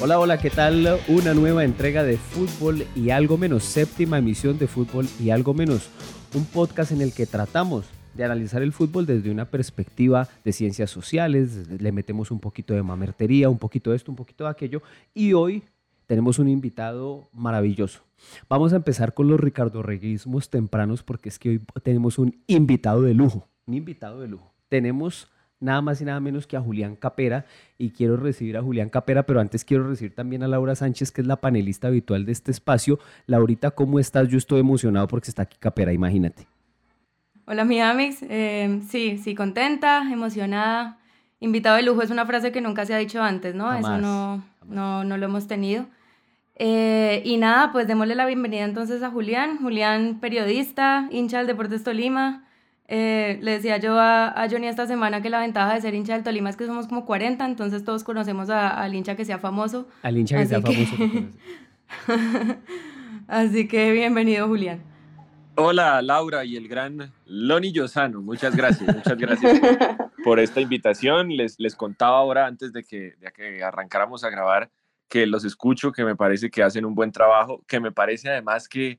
Hola, 0.00 0.18
hola, 0.18 0.38
¿qué 0.38 0.50
tal? 0.50 0.98
Una 1.08 1.34
nueva 1.34 1.64
entrega 1.64 2.02
de 2.02 2.18
fútbol 2.18 2.84
y 2.96 3.10
algo 3.10 3.38
menos, 3.38 3.62
séptima 3.62 4.18
emisión 4.18 4.58
de 4.58 4.66
fútbol 4.66 5.06
y 5.20 5.30
algo 5.30 5.54
menos, 5.54 5.88
un 6.34 6.44
podcast 6.44 6.90
en 6.92 7.00
el 7.00 7.14
que 7.14 7.26
tratamos 7.26 7.86
de 8.12 8.24
analizar 8.24 8.60
el 8.62 8.72
fútbol 8.72 9.06
desde 9.06 9.30
una 9.30 9.46
perspectiva 9.46 10.28
de 10.44 10.52
ciencias 10.52 10.90
sociales, 10.90 11.68
le 11.68 11.92
metemos 11.92 12.32
un 12.32 12.40
poquito 12.40 12.74
de 12.74 12.82
mamertería, 12.82 13.48
un 13.48 13.58
poquito 13.58 13.90
de 13.90 13.96
esto, 13.96 14.10
un 14.10 14.16
poquito 14.16 14.44
de 14.44 14.50
aquello, 14.50 14.82
y 15.14 15.32
hoy 15.32 15.62
tenemos 16.06 16.38
un 16.38 16.48
invitado 16.48 17.28
maravilloso. 17.32 18.02
Vamos 18.48 18.72
a 18.72 18.76
empezar 18.76 19.14
con 19.14 19.28
los 19.28 19.40
Ricardo 19.40 19.82
Reguismos 19.82 20.50
tempranos 20.50 21.02
porque 21.02 21.28
es 21.28 21.38
que 21.38 21.48
hoy 21.50 21.60
tenemos 21.82 22.18
un 22.18 22.36
invitado 22.48 23.00
de 23.02 23.14
lujo, 23.14 23.48
un 23.66 23.74
invitado 23.74 24.20
de 24.20 24.28
lujo. 24.28 24.52
Tenemos 24.68 25.28
nada 25.60 25.80
más 25.80 26.00
y 26.00 26.04
nada 26.04 26.20
menos 26.20 26.46
que 26.46 26.56
a 26.56 26.60
Julián 26.60 26.96
Capera 26.96 27.46
y 27.78 27.90
quiero 27.90 28.16
recibir 28.16 28.56
a 28.56 28.62
Julián 28.62 28.90
Capera, 28.90 29.24
pero 29.24 29.40
antes 29.40 29.64
quiero 29.64 29.88
recibir 29.88 30.14
también 30.14 30.42
a 30.42 30.48
Laura 30.48 30.74
Sánchez, 30.74 31.10
que 31.10 31.20
es 31.20 31.26
la 31.26 31.36
panelista 31.36 31.88
habitual 31.88 32.24
de 32.24 32.32
este 32.32 32.50
espacio. 32.50 32.98
Laurita, 33.26 33.70
¿cómo 33.70 33.98
estás? 33.98 34.28
Yo 34.28 34.38
estoy 34.38 34.60
emocionado 34.60 35.08
porque 35.08 35.28
está 35.28 35.42
aquí 35.42 35.56
Capera, 35.58 35.92
imagínate. 35.92 36.46
Hola, 37.46 37.64
mi 37.64 37.80
Amix. 37.80 38.22
Eh, 38.22 38.80
sí, 38.88 39.18
sí, 39.18 39.34
contenta, 39.34 40.10
emocionada. 40.10 40.98
Invitado 41.40 41.76
de 41.76 41.82
lujo 41.82 42.02
es 42.02 42.10
una 42.10 42.24
frase 42.24 42.52
que 42.52 42.60
nunca 42.62 42.86
se 42.86 42.94
ha 42.94 42.98
dicho 42.98 43.22
antes, 43.22 43.54
¿no? 43.54 43.74
Eso 43.74 43.98
no, 43.98 44.42
no, 44.66 45.04
no 45.04 45.16
lo 45.18 45.26
hemos 45.26 45.46
tenido. 45.46 45.86
Eh, 46.56 47.20
y 47.24 47.36
nada, 47.36 47.72
pues 47.72 47.86
démosle 47.86 48.14
la 48.14 48.26
bienvenida 48.26 48.64
entonces 48.64 49.02
a 49.02 49.10
Julián. 49.10 49.58
Julián, 49.58 50.20
periodista, 50.20 51.08
hincha 51.10 51.38
del 51.38 51.46
Deportes 51.46 51.84
Tolima. 51.84 52.44
Eh, 52.86 53.38
le 53.40 53.52
decía 53.52 53.78
yo 53.78 53.98
a, 53.98 54.28
a, 54.28 54.48
Johnny 54.48 54.66
esta 54.66 54.86
semana 54.86 55.22
que 55.22 55.30
la 55.30 55.40
ventaja 55.40 55.74
de 55.74 55.80
ser 55.80 55.94
hincha 55.94 56.12
del 56.12 56.22
Tolima 56.22 56.50
es 56.50 56.56
que 56.56 56.66
somos 56.66 56.86
como 56.86 57.06
40, 57.06 57.44
entonces 57.46 57.82
todos 57.82 58.04
conocemos 58.04 58.50
al 58.50 58.94
hincha 58.94 59.16
que 59.16 59.24
sea 59.24 59.38
famoso. 59.38 59.88
Al 60.02 60.18
hincha 60.18 60.38
que 60.38 60.46
sea 60.46 60.60
famoso. 60.60 60.94
Así 63.28 63.68
que 63.68 63.90
bienvenido, 63.92 64.46
Julián. 64.48 64.82
Hola, 65.56 66.02
Laura 66.02 66.44
y 66.44 66.56
el 66.56 66.68
gran 66.68 67.12
Loni 67.26 67.72
Yosano. 67.72 68.20
Muchas 68.20 68.54
gracias, 68.54 68.94
muchas 68.94 69.16
gracias 69.16 69.60
por 70.24 70.40
esta 70.40 70.60
invitación. 70.60 71.28
Les, 71.28 71.58
les 71.58 71.76
contaba 71.76 72.18
ahora, 72.18 72.46
antes 72.46 72.72
de 72.72 72.82
que, 72.82 73.14
de 73.20 73.32
que 73.32 73.62
arrancáramos 73.62 74.24
a 74.24 74.30
grabar, 74.30 74.70
que 75.08 75.26
los 75.26 75.44
escucho, 75.44 75.92
que 75.92 76.04
me 76.04 76.16
parece 76.16 76.50
que 76.50 76.62
hacen 76.62 76.84
un 76.84 76.94
buen 76.94 77.12
trabajo, 77.12 77.62
que 77.66 77.78
me 77.80 77.92
parece 77.92 78.28
además 78.28 78.68
que 78.68 78.98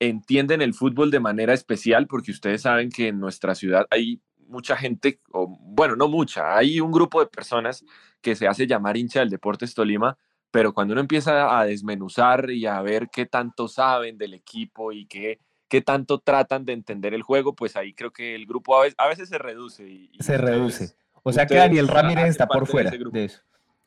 entienden 0.00 0.62
el 0.62 0.74
fútbol 0.74 1.10
de 1.10 1.20
manera 1.20 1.54
especial, 1.54 2.06
porque 2.06 2.30
ustedes 2.30 2.62
saben 2.62 2.90
que 2.90 3.08
en 3.08 3.20
nuestra 3.20 3.54
ciudad 3.54 3.86
hay 3.90 4.20
mucha 4.48 4.76
gente, 4.76 5.20
o 5.32 5.46
bueno, 5.60 5.96
no 5.96 6.08
mucha, 6.08 6.56
hay 6.56 6.80
un 6.80 6.92
grupo 6.92 7.20
de 7.20 7.26
personas 7.26 7.84
que 8.20 8.36
se 8.36 8.46
hace 8.46 8.66
llamar 8.66 8.96
hincha 8.96 9.20
del 9.20 9.30
Deportes 9.30 9.74
Tolima, 9.74 10.18
pero 10.50 10.72
cuando 10.72 10.92
uno 10.92 11.00
empieza 11.00 11.58
a 11.58 11.64
desmenuzar 11.64 12.50
y 12.50 12.66
a 12.66 12.80
ver 12.80 13.08
qué 13.12 13.26
tanto 13.26 13.68
saben 13.68 14.16
del 14.16 14.34
equipo 14.34 14.92
y 14.92 15.06
qué, 15.06 15.38
qué 15.68 15.82
tanto 15.82 16.18
tratan 16.20 16.64
de 16.64 16.72
entender 16.72 17.14
el 17.14 17.22
juego, 17.22 17.54
pues 17.54 17.76
ahí 17.76 17.92
creo 17.92 18.12
que 18.12 18.34
el 18.34 18.46
grupo 18.46 18.76
a 18.76 18.82
veces, 18.82 18.94
a 18.98 19.08
veces 19.08 19.28
se 19.28 19.38
reduce. 19.38 19.88
Y, 19.88 20.10
se 20.20 20.38
reduce. 20.38 20.96
O 21.22 21.32
sea 21.32 21.46
que 21.46 21.56
Daniel 21.56 21.88
Ramírez 21.88 22.26
está 22.28 22.46
por 22.46 22.66
fuera 22.66 22.90
de 22.90 23.24
eso. 23.24 23.42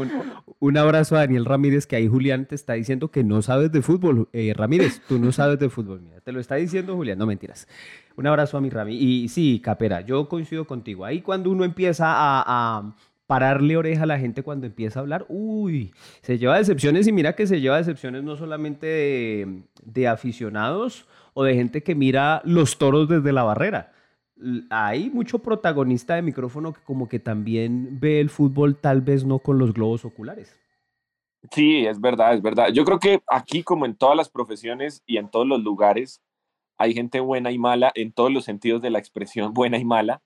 un, 0.60 0.76
abrazo 0.76 1.16
a 1.16 1.20
Daniel 1.20 1.44
Ramírez, 1.44 1.86
que 1.86 1.96
ahí 1.96 2.08
Julián 2.08 2.46
te 2.46 2.54
está 2.54 2.74
diciendo 2.74 3.10
que 3.10 3.24
no 3.24 3.42
sabes 3.42 3.70
de 3.72 3.82
fútbol. 3.82 4.28
Eh, 4.32 4.52
Ramírez, 4.56 5.00
tú 5.06 5.18
no 5.18 5.32
sabes 5.32 5.58
de 5.58 5.68
fútbol. 5.68 6.00
Mira, 6.00 6.20
te 6.20 6.32
lo 6.32 6.40
está 6.40 6.56
diciendo 6.56 6.96
Julián, 6.96 7.18
no 7.18 7.26
mentiras. 7.26 7.68
Un 8.16 8.26
abrazo 8.26 8.56
a 8.58 8.60
mi 8.60 8.70
Rami. 8.70 8.96
Y 8.96 9.28
sí, 9.28 9.60
Capera, 9.62 10.00
yo 10.00 10.28
coincido 10.28 10.66
contigo. 10.66 11.04
Ahí 11.04 11.20
cuando 11.22 11.50
uno 11.50 11.64
empieza 11.64 12.06
a, 12.08 12.94
pararle 13.26 13.76
oreja 13.78 14.02
a 14.02 14.06
la 14.06 14.18
gente 14.18 14.42
cuando 14.42 14.66
empieza 14.66 14.98
a 14.98 15.02
hablar, 15.02 15.24
uy, 15.28 15.94
se 16.20 16.36
lleva 16.36 16.58
decepciones 16.58 17.06
y 17.06 17.12
mira 17.12 17.34
que 17.34 17.46
se 17.46 17.62
lleva 17.62 17.78
decepciones 17.78 18.22
no 18.22 18.36
solamente 18.36 18.86
de, 18.86 19.62
de 19.82 20.08
aficionados 20.08 21.06
o 21.32 21.42
de 21.44 21.54
gente 21.54 21.82
que 21.82 21.94
mira 21.94 22.42
los 22.44 22.76
toros 22.76 23.08
desde 23.08 23.32
la 23.32 23.44
barrera 23.44 23.91
hay 24.70 25.10
mucho 25.10 25.38
protagonista 25.40 26.14
de 26.14 26.22
micrófono 26.22 26.72
que 26.72 26.80
como 26.82 27.08
que 27.08 27.18
también 27.18 27.98
ve 28.00 28.20
el 28.20 28.30
fútbol 28.30 28.76
tal 28.76 29.00
vez 29.00 29.24
no 29.24 29.38
con 29.38 29.58
los 29.58 29.72
globos 29.72 30.04
oculares. 30.04 30.58
Sí, 31.50 31.86
es 31.86 32.00
verdad, 32.00 32.34
es 32.34 32.42
verdad. 32.42 32.68
Yo 32.72 32.84
creo 32.84 32.98
que 32.98 33.22
aquí 33.26 33.62
como 33.62 33.84
en 33.84 33.96
todas 33.96 34.16
las 34.16 34.28
profesiones 34.28 35.02
y 35.06 35.16
en 35.16 35.28
todos 35.28 35.46
los 35.46 35.62
lugares 35.62 36.22
hay 36.78 36.94
gente 36.94 37.20
buena 37.20 37.50
y 37.50 37.58
mala 37.58 37.92
en 37.94 38.12
todos 38.12 38.32
los 38.32 38.44
sentidos 38.44 38.82
de 38.82 38.90
la 38.90 38.98
expresión 38.98 39.52
buena 39.54 39.78
y 39.78 39.84
mala. 39.84 40.22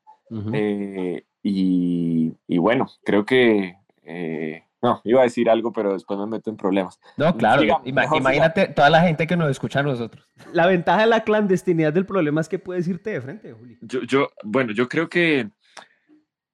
Eh, 0.53 1.25
y, 1.43 2.59
bueno, 2.59 2.89
creo 3.05 3.25
que 3.25 3.77
eh, 4.03 4.65
no, 4.83 5.01
iba 5.05 5.21
a 5.21 5.25
decir 5.25 5.49
algo, 5.49 5.73
pero 5.73 5.93
después 5.93 6.19
me 6.21 6.27
meto 6.27 6.51
en 6.51 6.57
problemas. 6.57 7.01
No, 7.17 7.37
claro. 7.37 7.63
imagínate 7.85 8.69
toda 8.69 8.91
la 8.91 9.01
gente 9.01 9.27
que 9.27 9.37
nos 9.37 9.51
escucha 9.51 9.81
a 9.81 9.83
nosotros. 9.83 10.29
La 10.53 10.67
ventaja 10.67 11.01
de 11.01 11.07
la 11.07 11.25
clandestinidad 11.25 11.93
del 11.93 12.07
problema 12.07 12.41
es 12.41 12.49
que 12.49 12.59
puedes 12.59 12.87
irte 12.87 13.11
de 13.11 13.21
frente, 13.21 13.53
Juli. 13.53 13.79
Yo, 13.81 14.03
yo, 14.03 14.29
bueno, 14.45 14.73
yo 14.73 14.89
creo 14.89 15.09
que 15.09 15.51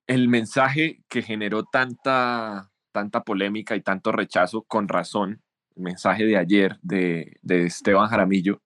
el 0.06 0.28
mensaje 0.28 1.02
que 1.08 1.22
generó 1.22 1.64
tanta, 1.64 2.70
tanta 2.92 3.22
polémica 3.22 3.74
y 3.76 3.80
tanto 3.80 4.12
rechazo, 4.12 4.62
con 4.62 4.88
razón, 4.88 5.42
el 5.76 5.82
mensaje 5.82 6.24
de 6.24 6.36
ayer 6.36 6.78
de, 6.82 7.36
de 7.42 7.66
Esteban 7.66 8.08
Jaramillo, 8.08 8.62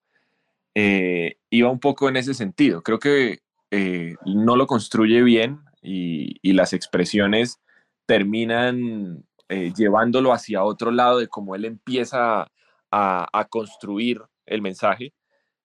eh, 0.75 1.37
iba 1.49 1.71
un 1.71 1.79
poco 1.79 2.09
en 2.09 2.17
ese 2.17 2.33
sentido. 2.33 2.83
Creo 2.83 2.99
que 2.99 3.39
eh, 3.71 4.15
no 4.25 4.55
lo 4.55 4.67
construye 4.67 5.23
bien 5.23 5.61
y, 5.81 6.37
y 6.41 6.53
las 6.53 6.73
expresiones 6.73 7.59
terminan 8.05 9.25
eh, 9.49 9.71
llevándolo 9.75 10.33
hacia 10.33 10.63
otro 10.63 10.91
lado 10.91 11.19
de 11.19 11.27
cómo 11.29 11.55
él 11.55 11.65
empieza 11.65 12.51
a, 12.91 13.47
construir 13.49 14.21
el 14.45 14.61
mensaje. 14.61 15.13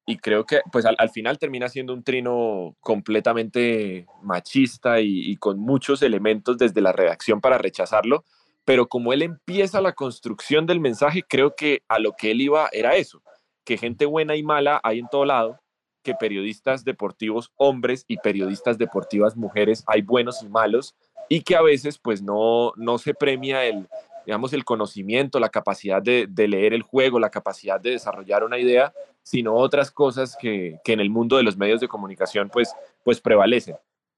Y 0.07 0.19
creo 0.19 0.45
que 0.45 0.61
pues 0.73 0.85
al, 0.85 1.11
final 1.11 1.39
termina 1.39 1.69
siendo 1.69 1.93
un 1.95 2.03
trino 2.03 2.77
completamente 2.81 4.07
machista 4.23 5.01
y, 5.01 5.37
con 5.37 5.59
muchos 5.59 6.03
elementos 6.03 6.59
desde 6.59 6.81
la 6.81 6.93
redacción 6.93 7.41
para 7.41 7.59
rechazarlo, 7.59 8.25
pero 8.65 8.89
como 8.89 9.13
él 9.13 9.23
empieza 9.23 9.81
la 9.81 9.93
construcción 9.93 10.67
del 10.67 10.81
mensaje, 10.81 11.23
creo 11.29 11.55
que 11.57 11.83
a 11.89 11.99
lo 11.99 12.13
que 12.13 12.33
él 12.33 12.41
iba 12.41 12.69
era 12.73 12.97
eso, 12.97 13.23
que 13.65 13.79
gente 13.79 14.07
buena 14.07 14.37
y 14.37 14.43
mala 14.43 14.81
hay 14.83 14.99
en 14.99 15.09
todo 15.09 15.25
lado, 15.25 15.61
que 16.03 16.15
periodistas 16.15 16.85
deportivos 16.85 17.53
hombres 17.57 18.05
y 18.09 18.17
periodistas 18.19 18.79
deportivas 18.79 19.37
mujeres 19.37 19.85
hay 19.87 20.03
buenos 20.03 20.43
y 20.43 20.49
malos, 20.49 20.97
y 21.29 21.43
que 21.43 21.57
a 21.57 21.63
veces 21.63 21.99
pues 21.99 22.23
no, 22.23 22.73
no 22.77 22.99
se 22.99 23.15
premia 23.15 23.65
el, 23.65 23.89
digamos, 24.27 24.53
el 24.53 24.65
conocimiento, 24.65 25.41
la 25.41 25.49
capacidad 25.49 26.03
de, 26.03 26.29
leer 26.37 26.75
el 26.75 26.83
juego, 26.83 27.19
la 27.19 27.31
capacidad 27.31 27.81
de 27.81 27.91
desarrollar 27.91 28.45
una 28.45 28.59
idea, 28.59 28.93
sino 29.23 29.55
otras 29.55 29.91
cosas 29.91 30.37
que, 30.41 30.79
en 30.85 31.01
el 31.01 31.11
mundo 31.11 31.37
de 31.37 31.43
los 31.43 31.57
medios 31.57 31.81
de 31.81 31.89
comunicación 31.89 32.51
pues, 32.51 32.75
pues 33.05 33.21
prevalecen. 33.21 33.77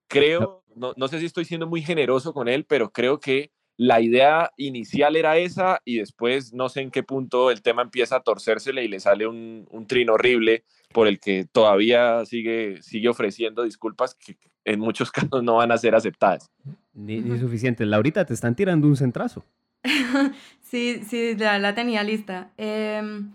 Creo, 0.09 0.63
no, 0.75 0.93
no 0.97 1.09
sé 1.09 1.21
si 1.21 1.27
estoy 1.27 1.45
siendo 1.45 1.67
muy 1.67 1.83
generoso 1.83 2.33
con 2.33 2.49
él, 2.49 2.65
pero 2.65 2.91
creo 2.91 3.21
que 3.21 3.51
la 3.77 4.01
idea 4.01 4.53
inicial 4.57 5.17
era 5.17 5.37
esa 5.37 5.81
y 5.85 5.99
después 5.99 6.53
no 6.53 6.69
sé 6.69 6.81
en 6.81 6.91
qué 6.91 7.03
punto 7.03 7.51
el 7.51 7.63
tema 7.63 7.83
empieza 7.83 8.17
a 8.17 8.23
torcérsele 8.23 8.85
y 8.85 8.89
le 8.89 9.01
sale 9.01 9.27
un, 9.27 9.67
un 9.71 9.87
trino 9.87 10.15
horrible 10.15 10.65
por 10.93 11.09
el 11.09 11.19
que 11.19 11.45
todavía 11.51 12.25
sigue, 12.25 12.81
sigue 12.83 13.09
ofreciendo 13.09 13.65
disculpas 13.65 14.15
que 14.15 14.37
en 14.65 14.79
muchos 14.81 15.11
casos 15.13 15.43
no 15.43 15.57
van 15.57 15.73
a 15.73 15.79
ser 15.79 15.95
aceptadas. 15.95 16.51
Ni, 16.95 17.23
suficiente. 17.39 17.85
Laurita, 17.87 18.25
te 18.25 18.35
están 18.35 18.55
tirando 18.55 18.87
un 18.87 18.97
centrazo. 18.97 19.45
sí, 20.63 21.03
sí, 21.07 21.35
ya 21.37 21.59
la 21.59 21.75
tenía 21.75 22.03
lista. 22.03 22.51
Em, 22.57 23.33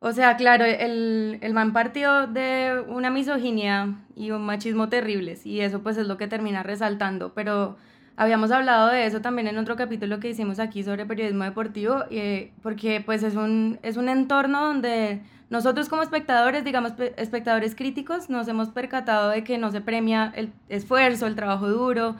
o 0.00 0.12
sea, 0.12 0.36
claro, 0.36 0.64
el, 0.64 1.38
el, 1.40 1.54
man 1.54 1.72
partió 1.72 2.26
de 2.26 2.84
una 2.88 3.10
misoginia 3.10 3.94
y 4.16 4.30
un 4.30 4.42
machismo 4.42 4.88
terribles 4.88 5.44
y 5.44 5.60
eso 5.60 5.82
pues 5.82 5.96
es 5.96 6.06
lo 6.06 6.16
que 6.16 6.28
termina 6.28 6.62
resaltando, 6.62 7.34
pero 7.34 7.76
habíamos 8.18 8.50
hablado 8.50 8.88
de 8.88 9.06
eso 9.06 9.20
también 9.20 9.46
en 9.46 9.58
otro 9.58 9.76
capítulo 9.76 10.18
que 10.18 10.30
hicimos 10.30 10.58
aquí 10.58 10.82
sobre 10.82 11.06
periodismo 11.06 11.44
deportivo, 11.44 12.04
eh, 12.10 12.50
porque 12.62 13.00
pues 13.04 13.22
es 13.22 13.36
un, 13.36 13.78
es 13.82 13.96
un 13.96 14.08
entorno 14.08 14.66
donde 14.66 15.20
nosotros 15.50 15.88
como 15.88 16.02
espectadores, 16.02 16.64
digamos 16.64 16.92
espectadores 17.16 17.76
críticos, 17.76 18.28
nos 18.28 18.48
hemos 18.48 18.70
percatado 18.70 19.30
de 19.30 19.44
que 19.44 19.56
no 19.56 19.70
se 19.70 19.80
premia 19.80 20.32
el 20.34 20.52
esfuerzo, 20.68 21.26
el 21.26 21.36
trabajo 21.36 21.68
duro, 21.68 22.16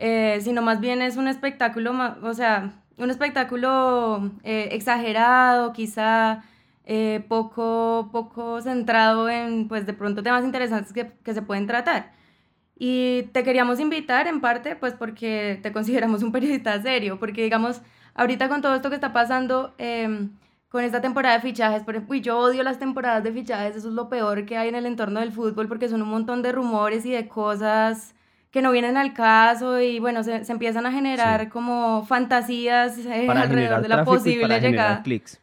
eh, 0.00 0.40
sino 0.42 0.62
más 0.62 0.80
bien 0.80 1.02
es 1.02 1.18
un 1.18 1.28
espectáculo, 1.28 1.92
o 2.22 2.32
sea, 2.32 2.72
un 2.96 3.10
espectáculo 3.10 4.30
eh, 4.44 4.70
exagerado, 4.72 5.74
quizá 5.74 6.42
eh, 6.84 7.22
poco, 7.28 8.08
poco 8.10 8.62
centrado 8.62 9.28
en, 9.28 9.68
pues 9.68 9.84
de 9.86 9.92
pronto, 9.92 10.22
temas 10.22 10.44
interesantes 10.44 10.94
que, 10.94 11.12
que, 11.22 11.34
se 11.34 11.42
pueden 11.42 11.66
tratar. 11.66 12.12
Y 12.76 13.24
te 13.32 13.44
queríamos 13.44 13.78
invitar 13.80 14.26
en 14.26 14.40
parte, 14.40 14.74
pues 14.74 14.94
porque 14.94 15.60
te 15.62 15.72
consideramos 15.74 16.22
un 16.22 16.32
periodista 16.32 16.80
serio, 16.82 17.18
porque 17.18 17.42
digamos, 17.42 17.82
ahorita 18.14 18.48
con 18.48 18.62
todo 18.62 18.74
esto 18.74 18.88
que 18.88 18.96
está 18.96 19.12
pasando, 19.12 19.74
em, 19.78 20.30
con 20.70 20.82
esta 20.84 21.02
temporada 21.02 21.36
de 21.36 21.42
fichajes, 21.42 21.82
por 21.84 21.96
ejemplo, 21.96 22.16
yo 22.16 22.38
odio 22.38 22.62
las 22.62 22.78
temporadas 22.78 23.22
de 23.24 23.32
fichajes, 23.32 23.76
eso 23.76 23.88
es 23.88 23.94
lo 23.94 24.08
peor 24.08 24.46
que 24.46 24.56
hay 24.56 24.68
en 24.70 24.76
el 24.76 24.86
entorno 24.86 25.20
del 25.20 25.32
fútbol, 25.32 25.68
porque 25.68 25.88
son 25.90 26.02
un 26.02 26.08
montón 26.08 26.42
de 26.42 26.52
rumores 26.52 27.04
y 27.06 27.10
de 27.12 27.28
cosas 27.28 28.14
que 28.50 28.62
no 28.62 28.72
vienen 28.72 28.96
al 28.96 29.14
caso 29.14 29.80
y 29.80 30.00
bueno, 30.00 30.22
se, 30.24 30.44
se 30.44 30.52
empiezan 30.52 30.86
a 30.86 30.92
generar 30.92 31.48
como 31.48 32.04
fantasías 32.04 32.98
eh, 32.98 33.28
alrededor 33.28 33.82
de 33.82 33.88
la 33.88 34.04
posible 34.04 34.60
llegada. 34.60 35.02
Clics. 35.02 35.40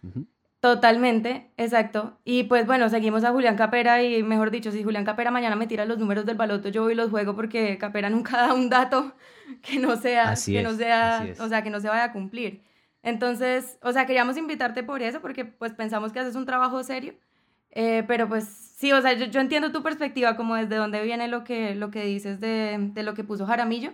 Totalmente, 0.59 1.51
exacto. 1.55 2.17
Y 2.25 2.43
pues 2.43 2.65
bueno, 2.65 2.89
seguimos 2.89 3.23
a 3.23 3.31
Julián 3.31 3.55
Capera 3.55 4.01
y 4.03 4.23
mejor 4.23 4.51
dicho, 4.51 4.71
si 4.71 4.83
Julián 4.83 5.05
Capera 5.05 5.29
mañana 5.29 5.55
me 5.55 5.67
tira 5.67 5.85
los 5.85 5.99
números 5.99 6.25
del 6.25 6.35
baloto, 6.35 6.69
yo 6.69 6.83
voy 6.83 6.93
y 6.93 6.95
los 6.95 7.11
juego 7.11 7.35
porque 7.35 7.77
Capera 7.77 8.09
nunca 8.09 8.37
da 8.37 8.53
un 8.53 8.69
dato 8.69 9.13
que 9.61 9.79
no 9.79 9.95
sea, 9.95 10.33
que 10.45 10.63
no 10.63 10.73
sea, 10.73 11.27
o 11.39 11.47
sea, 11.47 11.63
que 11.63 11.69
no 11.69 11.79
se 11.79 11.87
vaya 11.87 12.05
a 12.05 12.11
cumplir. 12.11 12.63
Entonces, 13.03 13.77
o 13.83 13.93
sea, 13.93 14.05
queríamos 14.05 14.35
invitarte 14.35 14.83
por 14.83 15.01
eso 15.01 15.21
porque 15.21 15.45
pues 15.45 15.73
pensamos 15.73 16.11
que 16.11 16.19
haces 16.19 16.35
un 16.35 16.45
trabajo 16.45 16.83
serio, 16.83 17.13
eh, 17.77 18.03
pero 18.07 18.27
pues 18.27 18.45
sí, 18.77 18.91
o 18.91 19.01
sea, 19.01 19.13
yo, 19.13 19.39
entiendo 19.39 19.71
tu 19.71 19.83
perspectiva 19.83 20.35
como 20.35 20.55
desde 20.55 20.77
dónde 20.77 21.03
viene 21.03 21.27
lo 21.27 21.43
que, 21.43 21.75
lo 21.75 21.91
que 21.91 22.03
dices 22.05 22.39
de, 22.39 22.77
de 22.93 23.03
lo 23.03 23.13
que 23.13 23.23
puso 23.23 23.45
Jaramillo, 23.45 23.93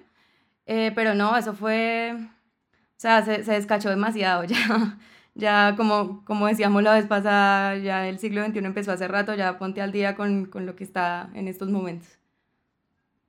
eh, 0.65 0.91
pero 0.95 1.13
no, 1.15 1.35
eso 1.37 1.53
fue, 1.53 2.15
o 2.17 2.99
sea, 2.99 3.23
se, 3.23 3.43
se 3.43 3.53
descachó 3.53 3.89
demasiado 3.89 4.43
ya 4.45 4.97
ya 5.35 5.73
como, 5.75 6.23
como 6.25 6.47
decíamos 6.47 6.83
la 6.83 6.93
vez 6.93 7.07
pasada, 7.07 7.77
ya 7.77 8.07
el 8.07 8.19
siglo 8.19 8.45
XXI 8.45 8.59
empezó 8.59 8.91
hace 8.91 9.07
rato, 9.07 9.35
ya 9.35 9.57
ponte 9.57 9.81
al 9.81 9.91
día 9.91 10.15
con, 10.15 10.45
con 10.45 10.65
lo 10.65 10.75
que 10.75 10.83
está 10.83 11.29
en 11.33 11.47
estos 11.47 11.69
momentos. 11.69 12.07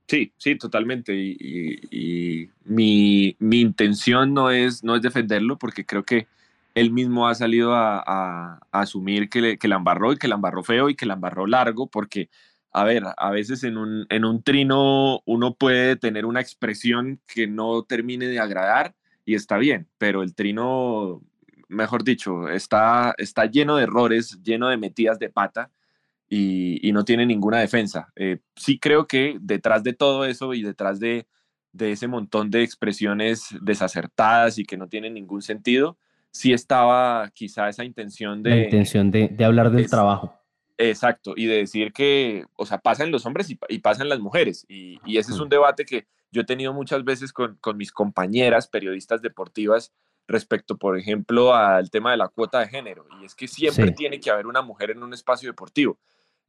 Sí, 0.07 0.31
sí, 0.37 0.55
totalmente. 0.55 1.15
Y, 1.15 1.35
y, 1.89 2.49
mi, 2.63 3.35
mi, 3.39 3.61
intención 3.61 4.35
no 4.35 4.51
es, 4.51 4.83
no 4.83 4.95
es 4.95 5.01
defenderlo, 5.01 5.57
porque 5.57 5.83
creo 5.83 6.03
que 6.03 6.27
él 6.75 6.91
mismo 6.91 7.27
ha 7.27 7.35
salido 7.35 7.73
a, 7.73 8.03
a, 8.05 8.59
asumir 8.71 9.29
que, 9.29 9.41
le, 9.41 9.57
que 9.57 9.67
la 9.67 9.77
embarró 9.77 10.13
y 10.13 10.17
que 10.17 10.27
la 10.27 10.35
embarró 10.35 10.63
feo 10.63 10.89
y 10.89 10.95
que 10.95 11.05
la 11.05 11.15
embarró 11.15 11.47
largo, 11.47 11.87
porque, 11.87 12.29
a 12.71 12.83
ver, 12.83 13.03
a 13.17 13.31
veces 13.31 13.63
en 13.63 13.77
un, 13.77 14.05
en 14.09 14.25
un 14.25 14.43
trino 14.43 15.21
uno 15.25 15.55
puede 15.55 15.95
tener 15.95 16.25
una 16.25 16.41
expresión 16.41 17.19
que 17.27 17.47
no 17.47 17.83
termine 17.83 18.27
de 18.27 18.39
agradar 18.39 18.95
y 19.25 19.35
está 19.35 19.57
bien, 19.57 19.87
pero 19.97 20.21
el 20.21 20.35
trino 20.35 21.23
mejor 21.67 22.03
dicho, 22.03 22.49
está, 22.49 23.13
está 23.17 23.45
lleno 23.45 23.77
de 23.77 23.83
errores, 23.83 24.39
lleno 24.43 24.67
de 24.69 24.77
metidas 24.77 25.19
de 25.19 25.29
pata 25.29 25.71
y, 26.29 26.91
no 26.93 27.03
tiene 27.05 27.25
ninguna 27.25 27.59
defensa. 27.59 28.11
Eh, 28.15 28.39
sí 28.55 28.79
creo 28.79 29.07
que 29.07 29.37
detrás 29.41 29.83
de 29.83 29.93
todo 29.93 30.25
eso 30.25 30.53
y 30.53 30.63
detrás 30.63 30.99
de, 30.99 31.27
ese 31.77 32.07
montón 32.07 32.51
de 32.51 32.63
expresiones 32.63 33.49
desacertadas 33.61 34.57
y 34.57 34.65
que 34.65 34.77
no 34.77 34.87
tienen 34.87 35.13
ningún 35.13 35.41
sentido, 35.41 35.97
sí 36.35 36.51
estaba 36.51 37.31
quizá 37.33 37.69
esa 37.69 37.85
intención 37.85 38.43
de... 38.43 38.49
La 38.49 38.57
intención 38.57 39.09
de, 39.09 39.33
hablar 39.45 39.71
del 39.71 39.89
trabajo. 39.89 40.37
Exacto, 40.77 41.33
y 41.37 41.45
de 41.45 41.55
decir 41.55 41.93
que, 41.93 42.43
o 42.57 42.65
sea, 42.65 42.77
pasan 42.79 43.09
los 43.09 43.25
hombres 43.25 43.49
y, 43.49 43.57
y 43.69 43.79
pasan 43.79 44.09
las 44.09 44.19
mujeres. 44.19 44.65
Y, 44.67 44.99
ese 45.17 45.31
es 45.31 45.39
un 45.39 45.47
debate 45.47 45.85
que 45.85 46.07
yo 46.31 46.41
he 46.41 46.45
tenido 46.45 46.73
muchas 46.73 47.05
veces 47.05 47.31
con, 47.31 47.55
con 47.61 47.77
mis 47.77 47.93
compañeras 47.93 48.67
periodistas 48.67 49.21
deportivas 49.21 49.93
respecto, 50.27 50.77
por 50.77 50.97
ejemplo, 50.97 51.55
al 51.55 51.89
tema 51.89 52.11
de 52.11 52.17
la 52.17 52.27
cuota 52.27 52.59
de 52.59 52.67
género. 52.67 53.05
Y 53.21 53.25
es 53.25 53.33
que 53.33 53.47
siempre 53.47 53.91
tiene 53.91 54.19
que 54.19 54.29
haber 54.29 54.45
una 54.45 54.61
mujer 54.61 54.91
en 54.91 55.03
un 55.03 55.13
espacio 55.13 55.47
deportivo. 55.49 55.97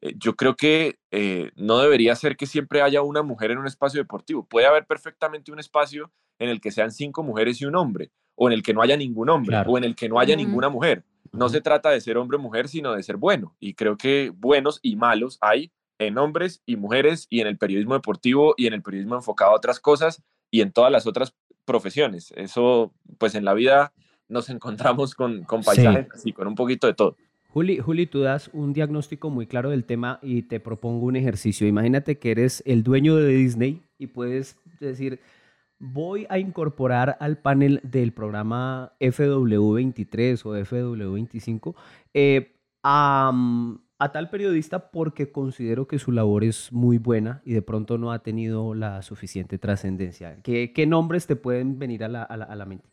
Eh, 0.01 0.15
yo 0.17 0.35
creo 0.37 0.57
que 0.57 0.99
eh, 1.11 1.51
no 1.57 1.79
debería 1.79 2.15
ser 2.17 2.37
que 2.37 2.47
siempre 2.47 2.83
haya 2.83 3.03
una 3.03 3.23
mujer 3.23 3.51
en 3.51 3.59
un 3.59 3.67
espacio 3.67 4.01
deportivo. 4.01 4.45
Puede 4.45 4.67
haber 4.67 4.87
perfectamente 4.87 5.53
un 5.53 5.59
espacio 5.59 6.13
en 6.39 6.49
el 6.49 6.61
que 6.61 6.71
sean 6.71 6.93
cinco 6.93 7.23
mujeres 7.23 7.61
y 7.61 7.65
un 7.65 7.77
hombre, 7.77 8.11
o 8.35 8.49
en 8.49 8.53
el 8.53 8.63
que 8.63 8.75
no 8.75 8.83
haya 8.83 8.97
ningún 8.97 9.31
hombre, 9.31 9.57
o 9.67 9.79
en 9.79 9.85
el 9.85 9.97
que 9.97 10.09
no 10.09 10.19
haya 10.19 10.37
ninguna 10.37 10.69
mujer. 10.69 11.05
No 11.33 11.49
se 11.49 11.61
trata 11.61 11.91
de 11.91 12.01
ser 12.01 12.19
hombre 12.19 12.37
o 12.37 12.41
mujer, 12.41 12.69
sino 12.69 12.93
de 12.93 13.03
ser 13.03 13.17
bueno. 13.17 13.57
Y 13.59 13.75
creo 13.75 13.97
que 13.97 14.33
buenos 14.37 14.79
y 14.83 14.97
malos 14.97 15.39
hay 15.41 15.73
en 15.99 16.19
hombres 16.19 16.63
y 16.67 16.77
mujeres 16.77 17.27
y 17.31 17.41
en 17.41 17.47
el 17.47 17.57
periodismo 17.57 17.95
deportivo 17.95 18.55
y 18.57 18.67
en 18.67 18.75
el 18.75 18.83
periodismo 18.83 19.17
enfocado 19.17 19.53
a 19.53 19.57
otras 19.57 19.81
cosas 19.81 20.23
y 20.51 20.61
en 20.61 20.73
todas 20.73 20.93
las 20.93 21.07
otras 21.07 21.35
profesiones. 21.65 22.33
Eso, 22.37 22.93
pues 23.19 23.35
en 23.35 23.45
la 23.45 23.55
vida 23.55 23.93
nos 24.29 24.49
encontramos 24.51 25.15
con, 25.15 25.45
con 25.45 25.63
paisajes 25.63 26.25
y 26.25 26.33
con 26.33 26.47
un 26.47 26.55
poquito 26.55 26.87
de 26.87 26.95
todo. 26.95 27.17
Juli, 27.56 27.79
Juli, 27.79 28.06
tú 28.06 28.20
das 28.20 28.50
un 28.53 28.75
diagnóstico 28.75 29.31
muy 29.31 29.47
claro 29.47 29.70
del 29.70 29.87
tema 29.87 30.19
y 30.20 30.43
te 30.43 30.61
propongo 30.61 31.06
un 31.06 31.17
ejercicio. 31.17 31.67
Imagínate 31.67 32.19
que 32.19 32.31
eres 32.31 32.62
el 32.67 32.82
dueño 32.82 33.17
de 33.17 33.29
Disney 33.29 33.82
y 33.97 34.08
puedes 34.08 34.58
decir, 34.79 35.20
voy 35.79 36.26
a 36.29 36.38
incorporar 36.38 37.17
al 37.19 37.38
panel 37.38 37.81
del 37.82 38.12
programa 38.12 38.93
FW23 39.00 40.44
o 40.44 40.55
FW25 40.55 41.75
eh, 42.12 42.58
a, 42.82 43.32
a 43.99 44.12
tal 44.12 44.29
periodista 44.29 44.91
porque 44.91 45.32
considero 45.32 45.88
que 45.88 45.99
su 45.99 46.12
labor 46.12 46.44
es 46.44 46.70
muy 46.75 46.99
buena 46.99 47.41
y 47.47 47.55
de 47.55 47.62
pronto 47.62 47.97
no 47.97 48.12
ha 48.12 48.19
tenido 48.19 48.75
la 48.75 49.00
suficiente 49.00 49.56
trascendencia. 49.56 50.37
¿Qué, 50.43 50.75
¿Qué, 50.75 50.87
nombres 50.87 51.26
te 51.26 51.37
pueden 51.37 51.79
venir 51.79 52.05
a, 52.05 52.09
la, 52.09 52.23
a 52.23 52.37
la, 52.37 52.67
mente? 52.67 52.87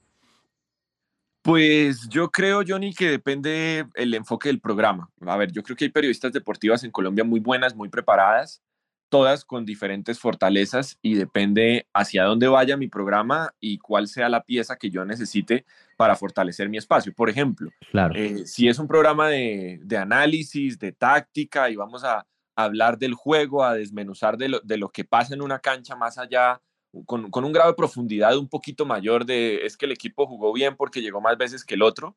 Pues 1.44 2.08
yo 2.08 2.32
creo, 2.32 2.64
Johnny, 2.66 2.94
que 2.94 3.10
depende 3.10 3.86
el 3.96 4.14
enfoque 4.14 4.48
del 4.48 4.62
programa. 4.62 5.10
A 5.28 5.36
ver, 5.36 5.52
yo 5.52 5.62
creo 5.62 5.76
que 5.76 5.84
hay 5.84 5.92
periodistas 5.92 6.32
deportivas 6.32 6.86
en 6.86 6.92
Colombia 6.92 7.26
muy 7.26 7.42
buenas, 7.42 7.76
muy 7.76 7.90
preparadas, 7.90 8.64
todas 9.10 9.44
con 9.44 9.66
diferentes 9.66 10.20
fortalezas 10.20 10.98
y 11.02 11.16
depende 11.16 11.86
hacia 11.94 12.24
dónde 12.24 12.48
vaya 12.48 12.78
mi 12.78 12.88
programa 12.88 13.54
y 13.60 13.78
cuál 13.78 14.08
sea 14.08 14.30
la 14.30 14.44
pieza 14.44 14.78
que 14.78 14.90
yo 14.90 15.04
necesite 15.04 15.66
para 15.98 16.16
fortalecer 16.16 16.70
mi 16.70 16.78
espacio. 16.78 17.14
Por 17.14 17.30
ejemplo, 17.30 17.70
claro. 17.92 18.16
Eh, 18.16 18.48
si 18.48 18.70
es 18.70 18.80
un 18.80 18.88
programa 18.88 19.28
de, 19.28 19.80
análisis, 20.00 20.80
de 20.80 20.94
táctica 20.94 21.70
y 21.70 21.76
vamos 21.76 22.06
a 22.06 22.26
hablar 22.56 22.98
del 22.98 23.16
juego, 23.16 23.66
a 23.66 23.76
desmenuzar 23.76 24.38
de 24.38 24.78
lo, 24.78 24.90
que 24.90 25.04
pasa 25.04 25.34
en 25.34 25.42
una 25.42 25.60
cancha 25.60 25.98
más 25.98 26.18
allá, 26.18 26.62
con, 27.06 27.30
un 27.34 27.52
grado 27.52 27.72
de 27.72 27.76
profundidad 27.76 28.38
un 28.38 28.48
poquito 28.48 28.86
mayor 28.86 29.26
de 29.26 29.66
es 29.66 29.78
que 29.78 29.86
el 29.86 29.92
equipo 29.92 30.28
jugó 30.28 30.54
bien 30.54 30.76
porque 30.76 31.02
llegó 31.02 31.22
más 31.22 31.38
veces 31.38 31.66
que 31.66 31.76
el 31.76 31.82
otro. 31.82 32.16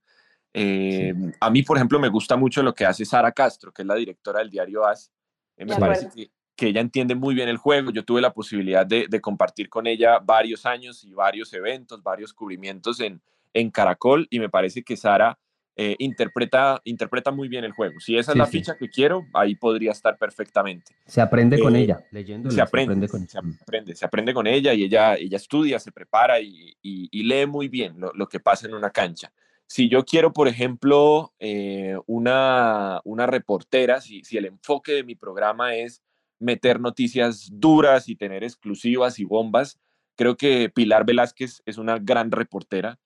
Eh, 0.53 1.15
a 1.41 1.51
mí, 1.51 1.63
por 1.63 1.77
ejemplo, 1.77 1.99
me 1.99 2.09
gusta 2.09 2.37
mucho 2.37 2.63
lo 2.63 2.75
que 2.75 2.87
hace 2.87 3.05
Sara 3.05 3.33
Castro, 3.33 3.73
que 3.73 3.83
es 3.83 3.89
la 3.89 3.95
directora 3.95 4.41
del 4.41 4.51
diario 4.51 4.87
AS. 4.87 5.11
Eh, 5.57 5.65
me 5.65 5.77
parece 5.77 6.09
que, 6.15 6.31
que 6.55 6.69
ella 6.69 6.81
entiende 6.81 7.15
muy 7.15 7.35
bien 7.35 7.49
el 7.49 7.59
juego. 7.59 7.91
Yo 7.91 8.05
tuve 8.05 8.21
la 8.21 8.33
posibilidad 8.33 8.87
de, 8.87 9.21
compartir 9.21 9.69
con 9.69 9.87
ella 9.87 10.19
varios 10.19 10.67
años 10.67 11.05
y 11.05 11.13
varios 11.13 11.53
eventos, 11.53 12.03
varios 12.03 12.33
cubrimientos 12.33 13.01
en, 13.01 13.21
en 13.53 13.71
Caracol 13.71 14.27
y 14.31 14.41
me 14.41 14.49
parece 14.49 14.83
que 14.83 14.97
Sara 14.97 15.39
eh, 15.77 15.95
interpreta, 15.99 16.81
interpreta 16.85 17.31
muy 17.31 17.49
bien 17.49 17.65
el 17.65 17.73
juego. 17.73 18.01
Si 18.01 18.17
esa 18.17 18.33
es 18.33 18.39
la 18.39 18.47
ficha 18.47 18.77
que 18.79 18.89
quiero, 18.89 19.27
ahí 19.35 19.55
podría 19.55 19.93
estar 19.93 20.17
perfectamente. 20.17 20.95
Se 21.05 21.21
aprende 21.21 21.59
con 21.59 21.77
eh, 21.77 21.81
ella, 21.81 22.05
leyendo. 22.11 22.51
Se 22.51 22.63
aprende, 22.63 23.07
con, 23.09 23.29
se 23.29 23.39
aprende, 23.39 23.95
se 23.95 24.05
aprende 24.07 24.33
con 24.33 24.47
ella 24.47 24.73
y 24.73 24.85
ella, 24.85 25.17
ella 25.17 25.37
estudia, 25.37 25.79
se 25.79 25.93
prepara 25.93 26.41
y, 26.41 26.75
y, 26.83 27.23
lee 27.25 27.45
muy 27.47 27.69
bien 27.69 28.01
lo, 28.01 28.11
lo, 28.15 28.27
que 28.27 28.41
pasa 28.41 28.67
en 28.67 28.75
una 28.75 28.91
cancha. 28.91 29.33
Si 29.67 29.89
yo 29.89 30.05
quiero, 30.05 30.33
por 30.33 30.49
ejemplo, 30.49 31.35
eh, 31.41 31.99
una, 32.07 33.01
una 33.05 33.27
reportera, 33.27 34.01
si, 34.01 34.25
si 34.25 34.39
el 34.39 34.47
enfoque 34.47 34.93
de 34.93 35.05
mi 35.05 35.15
programa 35.15 35.75
es 35.75 36.03
meter 36.39 36.81
noticias 36.81 37.51
duras 37.53 38.09
y 38.09 38.17
tener 38.17 38.45
exclusivas 38.45 39.19
y 39.19 39.25
bombas. 39.25 39.79
Creo 40.17 40.37
que 40.37 40.71
Pilar 40.71 41.05
Velázquez 41.05 41.63
es 41.67 41.79
una 41.79 41.99
gran 41.99 42.31
reportera. 42.31 42.99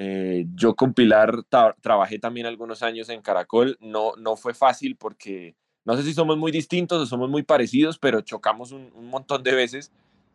Eh, 0.00 0.46
yo 0.54 0.76
con 0.76 0.94
Pilar 0.94 1.42
trabajé 1.80 2.20
también 2.20 2.46
algunos 2.46 2.84
años 2.84 3.08
en 3.08 3.20
Caracol. 3.20 3.76
No, 3.80 4.12
no 4.16 4.36
fue 4.36 4.54
fácil 4.54 4.94
porque 4.96 5.56
no 5.84 5.96
sé 5.96 6.04
si 6.04 6.14
somos 6.14 6.38
muy 6.38 6.52
distintos 6.52 7.02
o 7.02 7.06
somos 7.06 7.28
muy 7.28 7.42
parecidos, 7.42 7.98
pero 7.98 8.20
chocamos 8.20 8.70
un, 8.70 8.92
montón 8.94 9.42
de 9.42 9.54
veces. 9.56 9.90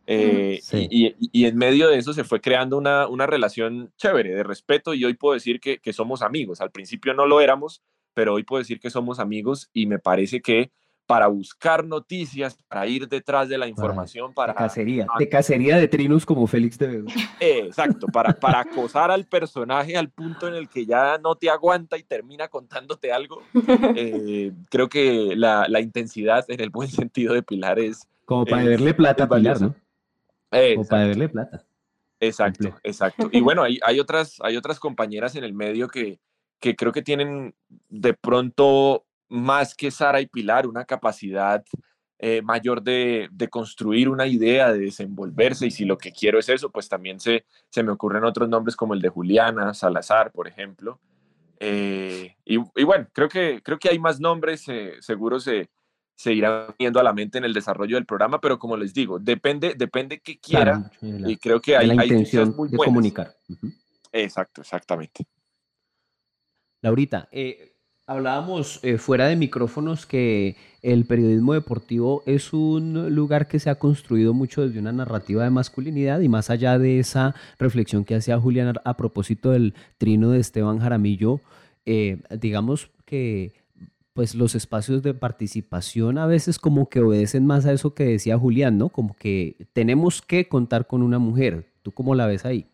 Eh, 0.06 0.60
y, 0.90 1.46
en 1.46 1.56
medio 1.56 1.88
de 1.88 1.96
eso 1.96 2.12
se 2.12 2.24
fue 2.24 2.42
creando 2.42 2.76
una, 2.76 3.08
una 3.08 3.26
relación 3.26 3.90
chévere, 3.96 4.34
de 4.34 4.42
respeto, 4.42 4.92
y 4.92 5.02
hoy 5.06 5.14
puedo 5.14 5.32
decir 5.32 5.60
que, 5.60 5.78
que 5.78 5.94
somos 5.94 6.20
amigos. 6.20 6.60
Al 6.60 6.70
principio 6.70 7.14
no 7.14 7.24
lo 7.24 7.40
éramos, 7.40 7.82
pero 8.12 8.34
hoy 8.34 8.42
puedo 8.42 8.58
decir 8.58 8.80
que 8.80 8.90
somos 8.90 9.18
amigos 9.18 9.70
y 9.72 9.86
me 9.86 9.98
parece 9.98 10.42
que 10.42 10.72
para 11.06 11.26
buscar 11.26 11.84
noticias, 11.84 12.56
para 12.68 12.86
ir 12.86 13.08
detrás 13.08 13.48
de 13.48 13.58
la 13.58 13.68
información, 13.68 14.32
para... 14.32 14.52
De 14.52 14.58
cacería, 14.58 15.06
de 15.18 15.28
cacería 15.28 15.76
de 15.76 15.88
trinos 15.88 16.24
como 16.24 16.46
Félix 16.46 16.78
de 16.78 16.86
Vega. 16.86 17.12
exacto, 17.40 18.06
para, 18.06 18.32
para 18.32 18.60
acosar 18.60 19.10
al 19.10 19.26
personaje 19.26 19.96
al 19.96 20.08
punto 20.10 20.48
en 20.48 20.54
el 20.54 20.68
que 20.68 20.86
ya 20.86 21.18
no 21.18 21.34
te 21.34 21.50
aguanta 21.50 21.98
y 21.98 22.02
termina 22.02 22.48
contándote 22.48 23.12
algo. 23.12 23.42
Eh, 23.96 24.52
creo 24.70 24.88
que 24.88 25.34
la, 25.36 25.66
la, 25.68 25.80
intensidad 25.80 26.44
en 26.48 26.60
el 26.60 26.70
buen 26.70 26.88
sentido 26.88 27.34
de 27.34 27.42
Pilar 27.42 27.78
es... 27.78 28.08
Como 28.24 28.44
para 28.44 28.64
verle 28.64 28.94
plata 28.94 29.24
a 29.24 29.28
Pilar, 29.28 29.60
¿no? 29.60 29.74
Como 30.50 30.86
para 30.86 31.06
verle 31.06 31.28
plata. 31.28 31.64
Exacto, 32.20 32.74
exacto. 32.82 33.28
Y 33.30 33.40
bueno, 33.40 33.62
hay, 33.62 33.78
hay, 33.82 34.00
otras, 34.00 34.38
hay 34.40 34.56
otras 34.56 34.80
compañeras 34.80 35.36
en 35.36 35.44
el 35.44 35.52
medio 35.52 35.88
que, 35.88 36.18
que 36.60 36.76
creo 36.76 36.92
que 36.92 37.02
tienen 37.02 37.54
de 37.88 38.14
pronto 38.14 39.04
más 39.34 39.74
que 39.74 39.90
Sara 39.90 40.20
y 40.20 40.26
Pilar, 40.26 40.66
una 40.66 40.84
capacidad 40.84 41.64
eh, 42.18 42.40
mayor 42.42 42.82
de, 42.82 43.28
construir 43.50 44.08
una 44.08 44.26
idea, 44.26 44.72
de 44.72 44.78
desenvolverse, 44.78 45.66
y 45.66 45.70
si 45.70 45.84
lo 45.84 45.98
que 45.98 46.12
quiero 46.12 46.38
es 46.38 46.48
eso, 46.48 46.70
pues 46.70 46.88
también 46.88 47.20
se, 47.20 47.44
se 47.68 47.82
me 47.82 47.92
ocurren 47.92 48.24
otros 48.24 48.48
nombres 48.48 48.76
como 48.76 48.94
el 48.94 49.02
de 49.02 49.08
Juliana 49.08 49.74
Salazar, 49.74 50.30
por 50.32 50.48
ejemplo. 50.48 51.00
Eh, 51.58 52.36
y, 52.44 52.56
bueno, 52.84 53.08
creo 53.12 53.28
que, 53.28 53.60
creo 53.62 53.78
que 53.78 53.88
hay 53.88 53.98
más 53.98 54.20
nombres, 54.20 54.68
eh, 54.68 54.94
seguro 55.00 55.40
se, 55.40 55.70
se 56.14 56.32
irá 56.32 56.74
viendo 56.78 57.00
a 57.00 57.02
la 57.02 57.12
mente 57.12 57.38
en 57.38 57.44
el 57.44 57.52
desarrollo 57.52 57.96
del 57.96 58.06
programa, 58.06 58.40
pero 58.40 58.58
como 58.58 58.76
les 58.76 58.94
digo, 58.94 59.18
depende, 59.18 59.74
depende 59.76 60.20
que 60.20 60.38
quiera 60.38 60.90
y 61.02 61.36
creo 61.36 61.60
que 61.60 61.76
hay, 61.76 61.88
la 61.88 62.04
intención 62.04 62.54
de 62.70 62.76
comunicar. 62.76 63.36
Exacto, 64.12 64.60
exactamente. 64.60 65.26
Laurita, 66.80 67.28
eh, 67.32 67.73
hablábamos 68.06 68.80
eh, 68.82 68.98
fuera 68.98 69.26
de 69.26 69.36
micrófonos 69.36 70.06
que 70.06 70.56
el 70.82 71.06
periodismo 71.06 71.54
deportivo 71.54 72.22
es 72.26 72.52
un 72.52 73.14
lugar 73.14 73.48
que 73.48 73.58
se 73.58 73.70
ha 73.70 73.76
construido 73.76 74.34
mucho 74.34 74.66
desde 74.66 74.78
una 74.78 74.92
narrativa 74.92 75.44
de 75.44 75.50
masculinidad 75.50 76.20
y 76.20 76.28
más 76.28 76.50
allá 76.50 76.78
de 76.78 76.98
esa 76.98 77.34
reflexión 77.58 78.04
que 78.04 78.14
hacía 78.14 78.38
Julián 78.38 78.74
a 78.84 78.96
propósito 78.96 79.50
del 79.50 79.74
trino 79.96 80.30
de 80.30 80.40
Esteban 80.40 80.80
Jaramillo, 80.80 81.40
eh, 81.86 82.20
digamos 82.38 82.90
que 83.06 83.54
pues 84.12 84.34
los 84.34 84.54
espacios 84.54 85.02
de 85.02 85.14
participación 85.14 86.18
a 86.18 86.26
veces 86.26 86.58
como 86.58 86.88
que 86.88 87.00
obedecen 87.00 87.46
más 87.46 87.66
a 87.66 87.72
eso 87.72 87.94
que 87.94 88.04
decía 88.04 88.38
Julián, 88.38 88.78
¿no? 88.78 88.88
Como 88.90 89.14
que 89.14 89.56
tenemos 89.72 90.22
que 90.22 90.46
contar 90.46 90.86
con 90.86 91.02
una 91.02 91.18
mujer. 91.18 91.66
¿Tú 91.82 91.90
cómo 91.90 92.14
la 92.14 92.26
ves 92.26 92.44
ahí? 92.44 92.66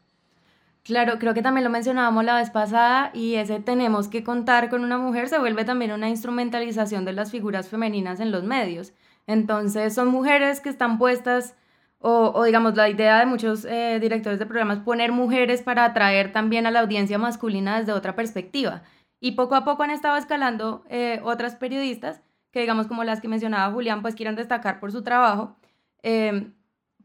Claro, 0.84 1.18
creo 1.18 1.34
que 1.34 1.42
también 1.42 1.64
lo 1.64 1.70
mencionábamos 1.70 2.24
la 2.24 2.36
vez 2.36 2.50
pasada 2.50 3.10
y 3.12 3.34
ese 3.34 3.60
tenemos 3.60 4.08
que 4.08 4.24
contar 4.24 4.70
con 4.70 4.82
una 4.82 4.96
mujer 4.98 5.28
se 5.28 5.38
vuelve 5.38 5.64
también 5.64 5.92
una 5.92 6.08
instrumentalización 6.08 7.04
de 7.04 7.12
las 7.12 7.30
figuras 7.30 7.68
femeninas 7.68 8.18
en 8.18 8.32
los 8.32 8.44
medios. 8.44 8.94
Entonces 9.26 9.94
son 9.94 10.08
mujeres 10.08 10.60
que 10.60 10.70
están 10.70 10.98
puestas 10.98 11.54
o, 11.98 12.44
digamos 12.44 12.76
la 12.76 12.88
idea 12.88 13.18
de 13.18 13.26
muchos 13.26 13.66
eh, 13.66 13.98
directores 14.00 14.38
de 14.38 14.46
programas 14.46 14.78
poner 14.80 15.12
mujeres 15.12 15.62
para 15.62 15.84
atraer 15.84 16.32
también 16.32 16.66
a 16.66 16.70
la 16.70 16.80
audiencia 16.80 17.18
masculina 17.18 17.78
desde 17.78 17.92
otra 17.92 18.16
perspectiva. 18.16 18.82
Y 19.20 19.32
poco 19.32 19.54
a 19.54 19.64
poco 19.64 19.82
han 19.82 19.90
estado 19.90 20.16
escalando 20.16 20.82
eh, 20.88 21.20
otras 21.24 21.56
periodistas 21.56 22.22
que, 22.52 22.60
digamos, 22.60 22.86
como 22.86 23.04
las 23.04 23.20
que 23.20 23.28
mencionaba 23.28 23.72
Julián, 23.72 24.00
pues 24.02 24.14
quieran 24.14 24.34
destacar 24.34 24.80
por 24.80 24.92
su 24.92 25.02
trabajo. 25.02 25.56
Em, 26.02 26.54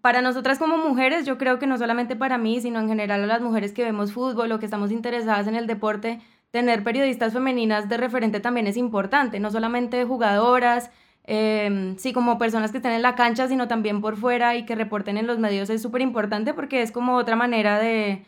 para 0.06 0.22
nosotras 0.22 0.60
como 0.60 0.78
mujeres, 0.78 1.26
yo 1.26 1.40
creo 1.40 1.58
que 1.58 1.66
no 1.66 1.80
solamente 1.80 2.16
para 2.16 2.38
mí, 2.38 2.62
sino 2.62 2.80
en 2.80 2.88
general 2.88 3.24
a 3.24 3.26
las 3.26 3.42
mujeres 3.42 3.74
que 3.74 3.84
vemos 3.84 4.14
fútbol 4.14 4.52
o 4.52 4.60
que 4.60 4.66
estamos 4.66 4.92
interesadas 4.92 5.48
en 5.48 5.56
el 5.56 5.66
deporte, 5.66 6.20
tener 6.52 6.84
periodistas 6.84 7.34
femeninas 7.34 7.90
de 7.90 7.98
referente 7.98 8.40
también 8.40 8.68
es 8.68 8.78
importante, 8.78 9.40
no 9.40 9.50
solamente 9.50 10.06
jugadoras, 10.06 10.92
em, 11.24 11.98
sí, 11.98 12.14
como 12.14 12.38
personas 12.38 12.70
que 12.70 12.78
estén 12.78 12.92
en 12.92 13.02
la 13.02 13.16
cancha, 13.16 13.48
sino 13.48 13.68
también 13.68 14.00
por 14.00 14.16
fuera 14.16 14.56
y 14.56 14.64
que 14.68 14.76
reporten 14.76 15.18
en 15.18 15.26
los 15.26 15.40
medios 15.40 15.72
es 15.72 15.82
súper 15.82 16.04
importante 16.04 16.54
porque 16.54 16.84
es 16.84 16.92
como 16.92 17.16
otra 17.16 17.36
manera 17.36 17.80
de, 17.80 18.24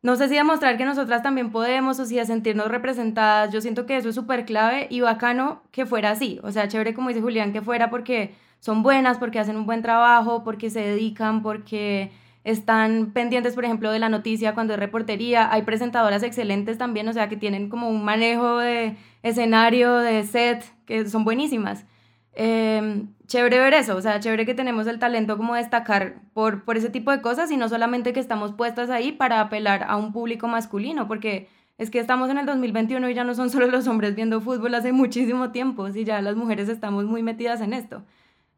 no 0.00 0.16
sé 0.16 0.28
si 0.28 0.34
demostrar 0.34 0.78
que 0.78 0.86
nosotras 0.86 1.22
también 1.22 1.50
podemos 1.50 2.00
o 2.00 2.06
si 2.06 2.18
a 2.18 2.24
sentirnos 2.24 2.68
representadas. 2.68 3.52
Yo 3.52 3.60
siento 3.60 3.84
que 3.84 3.98
eso 3.98 4.08
es 4.08 4.14
súper 4.14 4.46
clave 4.46 4.86
y 4.88 5.02
bacano 5.02 5.62
que 5.72 5.84
fuera 5.84 6.10
así. 6.10 6.40
O 6.42 6.52
sea, 6.52 6.68
chévere 6.68 6.94
como 6.94 7.08
dice 7.10 7.20
Julián 7.20 7.52
que 7.52 7.60
fuera 7.60 7.90
porque 7.90 8.34
son 8.60 8.82
buenas, 8.82 9.18
porque 9.18 9.38
hacen 9.38 9.56
un 9.56 9.66
buen 9.66 9.82
trabajo, 9.82 10.44
porque 10.44 10.70
se 10.70 10.80
dedican, 10.80 11.42
porque 11.42 12.10
están 12.44 13.12
pendientes, 13.12 13.54
por 13.54 13.64
ejemplo, 13.64 13.90
de 13.90 13.98
la 13.98 14.08
noticia 14.08 14.54
cuando 14.54 14.74
es 14.74 14.80
reportería. 14.80 15.52
Hay 15.52 15.62
presentadoras 15.62 16.22
excelentes 16.22 16.78
también, 16.78 17.08
o 17.08 17.12
sea, 17.12 17.28
que 17.28 17.36
tienen 17.36 17.68
como 17.68 17.90
un 17.90 18.04
manejo 18.04 18.58
de 18.58 18.96
escenario, 19.22 19.98
de 19.98 20.24
set, 20.24 20.64
que 20.86 21.06
son 21.08 21.24
buenísimas. 21.24 21.84
Em, 22.32 23.08
chévere 23.26 23.58
ver 23.58 23.74
eso, 23.74 23.96
o 23.96 24.00
sea, 24.00 24.20
chévere 24.20 24.46
que 24.46 24.54
tenemos 24.54 24.86
el 24.86 24.98
talento 25.00 25.36
como 25.36 25.56
destacar 25.56 26.22
por, 26.34 26.64
por 26.64 26.76
ese 26.76 26.88
tipo 26.88 27.10
de 27.10 27.20
cosas 27.20 27.50
y 27.50 27.56
no 27.56 27.68
solamente 27.68 28.12
que 28.12 28.20
estamos 28.20 28.52
puestas 28.52 28.90
ahí 28.90 29.10
para 29.12 29.40
apelar 29.40 29.84
a 29.88 29.96
un 29.96 30.12
público 30.12 30.46
masculino, 30.46 31.08
porque 31.08 31.48
es 31.78 31.90
que 31.90 31.98
estamos 31.98 32.30
en 32.30 32.38
el 32.38 32.46
2021 32.46 33.10
y 33.10 33.14
ya 33.14 33.24
no 33.24 33.34
son 33.34 33.50
solo 33.50 33.66
los 33.66 33.86
hombres 33.88 34.14
viendo 34.14 34.40
fútbol 34.40 34.74
hace 34.74 34.92
muchísimo 34.92 35.50
tiempo, 35.50 35.88
y 35.88 36.04
ya 36.04 36.22
las 36.22 36.36
mujeres 36.36 36.68
estamos 36.68 37.06
muy 37.06 37.22
metidas 37.22 37.60
en 37.60 37.72
esto. 37.72 38.04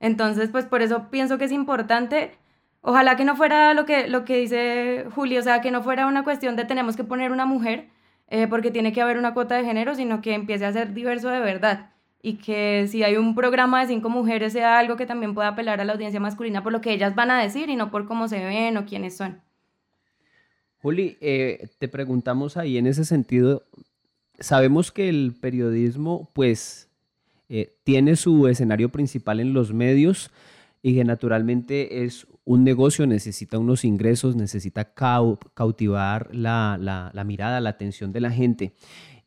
Entonces, 0.01 0.49
pues 0.51 0.65
por 0.65 0.83
eso 0.83 1.11
pienso 1.11 1.39
que 1.39 1.45
es 1.45 1.53
importante, 1.53 2.33
ojalá 2.81 3.17
que 3.17 3.25
no 3.25 3.37
fuera 3.37 3.75
lo 3.75 3.85
que, 3.85 4.09
lo 4.09 4.25
que 4.25 4.39
dice 4.39 5.05
Julio, 5.15 5.41
o 5.41 5.43
sea, 5.43 5.61
que 5.61 5.71
no 5.71 5.83
fuera 5.83 6.07
una 6.07 6.25
cuestión 6.25 6.57
de 6.57 6.65
tenemos 6.65 6.97
que 6.97 7.05
poner 7.05 7.31
una 7.31 7.47
mujer 7.47 7.89
eh, 8.29 8.47
porque 8.49 8.71
tiene 8.71 8.93
que 8.93 9.03
haber 9.03 9.19
una 9.19 9.35
cuota 9.35 9.57
de 9.57 9.65
género, 9.65 9.95
sino 9.95 10.23
que 10.23 10.35
empiece 10.35 10.65
a 10.65 10.73
ser 10.73 10.95
diverso 10.95 11.29
de 11.29 11.41
verdad. 11.41 11.91
Y 12.23 12.35
que 12.35 12.87
si 12.89 13.03
hay 13.03 13.17
un 13.17 13.35
programa 13.35 13.81
de 13.81 13.89
cinco 13.89 14.09
mujeres 14.09 14.53
sea 14.53 14.79
algo 14.79 14.97
que 14.97 15.07
también 15.07 15.35
pueda 15.35 15.49
apelar 15.49 15.81
a 15.81 15.85
la 15.85 15.93
audiencia 15.93 16.21
masculina 16.21 16.63
por 16.63 16.73
lo 16.73 16.81
que 16.81 16.93
ellas 16.93 17.15
van 17.15 17.31
a 17.31 17.43
decir 17.43 17.71
y 17.71 17.77
no 17.77 17.91
por 17.91 18.07
cómo 18.07 18.29
se 18.29 18.45
ven 18.45 18.77
o 18.77 18.87
quiénes 18.87 19.17
son. 19.17 19.41
Juli, 20.83 21.19
eh, 21.21 21.69
te 21.79 21.89
preguntamos 21.89 22.57
ahí 22.57 22.79
en 22.79 22.87
ese 22.87 23.05
sentido, 23.05 23.65
sabemos 24.39 24.93
que 24.93 25.09
el 25.09 25.35
periodismo 25.39 26.31
pues 26.33 26.90
eh, 27.51 27.77
tiene 27.85 28.17
su 28.17 28.49
escenario 28.49 28.89
principal 28.89 29.41
en 29.41 29.53
los 29.53 29.75
medios 29.75 30.31
y 30.83 30.95
que 30.95 31.05
naturalmente 31.05 32.05
es 32.05 32.27
un 32.45 32.65
negocio, 32.65 33.07
necesita 33.07 33.59
unos 33.59 33.85
ingresos, 33.85 34.35
necesita 34.35 34.95
cautivar 34.95 36.35
la, 36.35 36.79
la 36.81 37.25
mirada, 37.25 37.61
la 37.61 37.69
atención 37.69 38.13
de 38.13 38.21
la 38.21 38.31
gente 38.31 38.73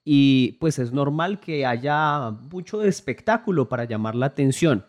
y 0.06 0.54
pues 0.60 0.80
es 0.80 0.92
normal 0.92 1.40
que 1.40 1.66
haya 1.66 2.32
mucho 2.52 2.84
espectáculo 2.84 3.70
para 3.70 3.86
llamar 3.86 4.16
la 4.16 4.28
atención. 4.28 4.86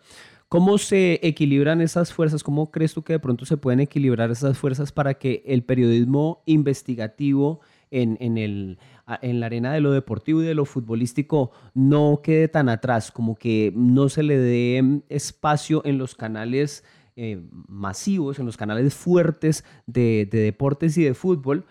¿Cómo 0.49 0.77
se 0.77 1.19
equilibran 1.23 1.81
esas 1.81 2.13
fuerzas? 2.13 2.43
¿Cómo 2.43 2.71
crees 2.71 2.93
tú 2.93 3.03
que 3.03 3.13
de 3.13 3.19
pronto 3.19 3.45
se 3.45 3.57
pueden 3.57 3.79
equilibrar 3.79 4.29
esas 4.31 4.57
fuerzas 4.57 4.91
para 4.91 5.15
que 5.15 5.43
el 5.45 5.63
periodismo 5.63 6.43
investigativo 6.45 7.61
en, 7.91 8.17
en, 8.19 8.37
el, 8.37 8.77
en 9.21 9.39
la 9.39 9.45
arena 9.45 9.73
de 9.73 9.81
lo 9.81 9.91
deportivo 9.91 10.41
y 10.41 10.45
de 10.45 10.55
lo 10.55 10.65
futbolístico 10.65 11.51
no 11.73 12.21
quede 12.23 12.47
tan 12.47 12.69
atrás, 12.69 13.11
como 13.11 13.35
que 13.35 13.71
no 13.75 14.09
se 14.09 14.23
le 14.23 14.37
dé 14.37 15.01
espacio 15.09 15.81
en 15.85 15.97
los 15.97 16.15
canales 16.15 16.83
eh, 17.15 17.41
masivos, 17.67 18.39
en 18.39 18.45
los 18.45 18.57
canales 18.57 18.93
fuertes 18.93 19.63
de, 19.85 20.27
de 20.29 20.39
deportes 20.39 20.97
y 20.97 21.03
de 21.03 21.13
fútbol? 21.13 21.65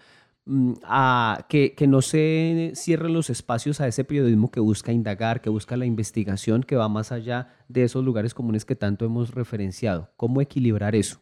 Mm, 0.47 0.75
a 0.85 1.47
que, 1.49 1.75
no 1.89 2.03
se 2.03 2.73
cierren 2.75 3.15
los 3.15 3.31
espacios 3.31 3.81
a 3.81 3.89
ese 3.89 4.05
periodismo 4.05 4.51
que 4.51 4.61
busca 4.61 4.93
indagar, 4.93 5.41
que 5.41 5.49
busca 5.49 5.77
la 5.77 5.87
investigación, 5.87 6.63
que 6.63 6.77
va 6.77 6.89
más 6.89 7.13
allá 7.13 7.55
de 7.69 7.85
esos 7.85 8.05
lugares 8.05 8.35
comunes 8.35 8.65
que 8.67 8.77
tanto 8.77 9.07
hemos 9.07 9.35
referenciado. 9.35 10.11
¿Cómo 10.17 10.43
equilibrar 10.43 10.95
eso? 10.95 11.21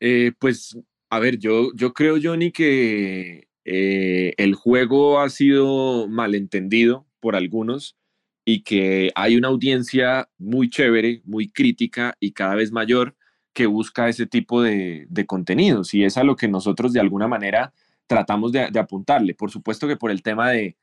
Eh, 0.00 0.32
pues, 0.38 0.78
a 1.08 1.18
ver, 1.18 1.38
yo, 1.38 1.72
yo 1.74 1.94
creo, 1.94 2.18
Johnny, 2.22 2.52
que 2.52 3.47
eh, 3.70 4.34
el 4.38 4.54
juego 4.54 5.20
ha 5.20 5.28
sido 5.28 6.08
malentendido 6.08 7.06
por 7.20 7.36
algunos 7.36 7.96
y 8.44 8.62
que 8.62 9.10
hay 9.14 9.36
una 9.36 9.48
audiencia 9.48 10.28
muy 10.38 10.70
chévere, 10.70 11.22
muy 11.24 11.50
crítica 11.50 12.16
y 12.20 12.32
cada 12.32 12.54
vez 12.54 12.72
mayor 12.72 13.14
que 13.52 13.66
busca 13.66 14.08
ese 14.08 14.26
tipo 14.26 14.62
de, 14.62 15.06
de, 15.10 15.26
contenidos 15.26 15.92
y 15.92 16.04
es 16.04 16.16
a 16.16 16.24
lo 16.24 16.36
que 16.36 16.48
nosotros 16.48 16.92
de 16.92 17.00
alguna 17.00 17.28
manera 17.28 17.72
tratamos 18.08 18.50
de, 18.50 18.62
apuntarle. 18.76 19.34
Por 19.34 19.52
supuesto 19.52 19.86
que 19.86 19.96
por 19.96 20.10
el 20.10 20.22
tema 20.22 20.50
de, 20.50 20.76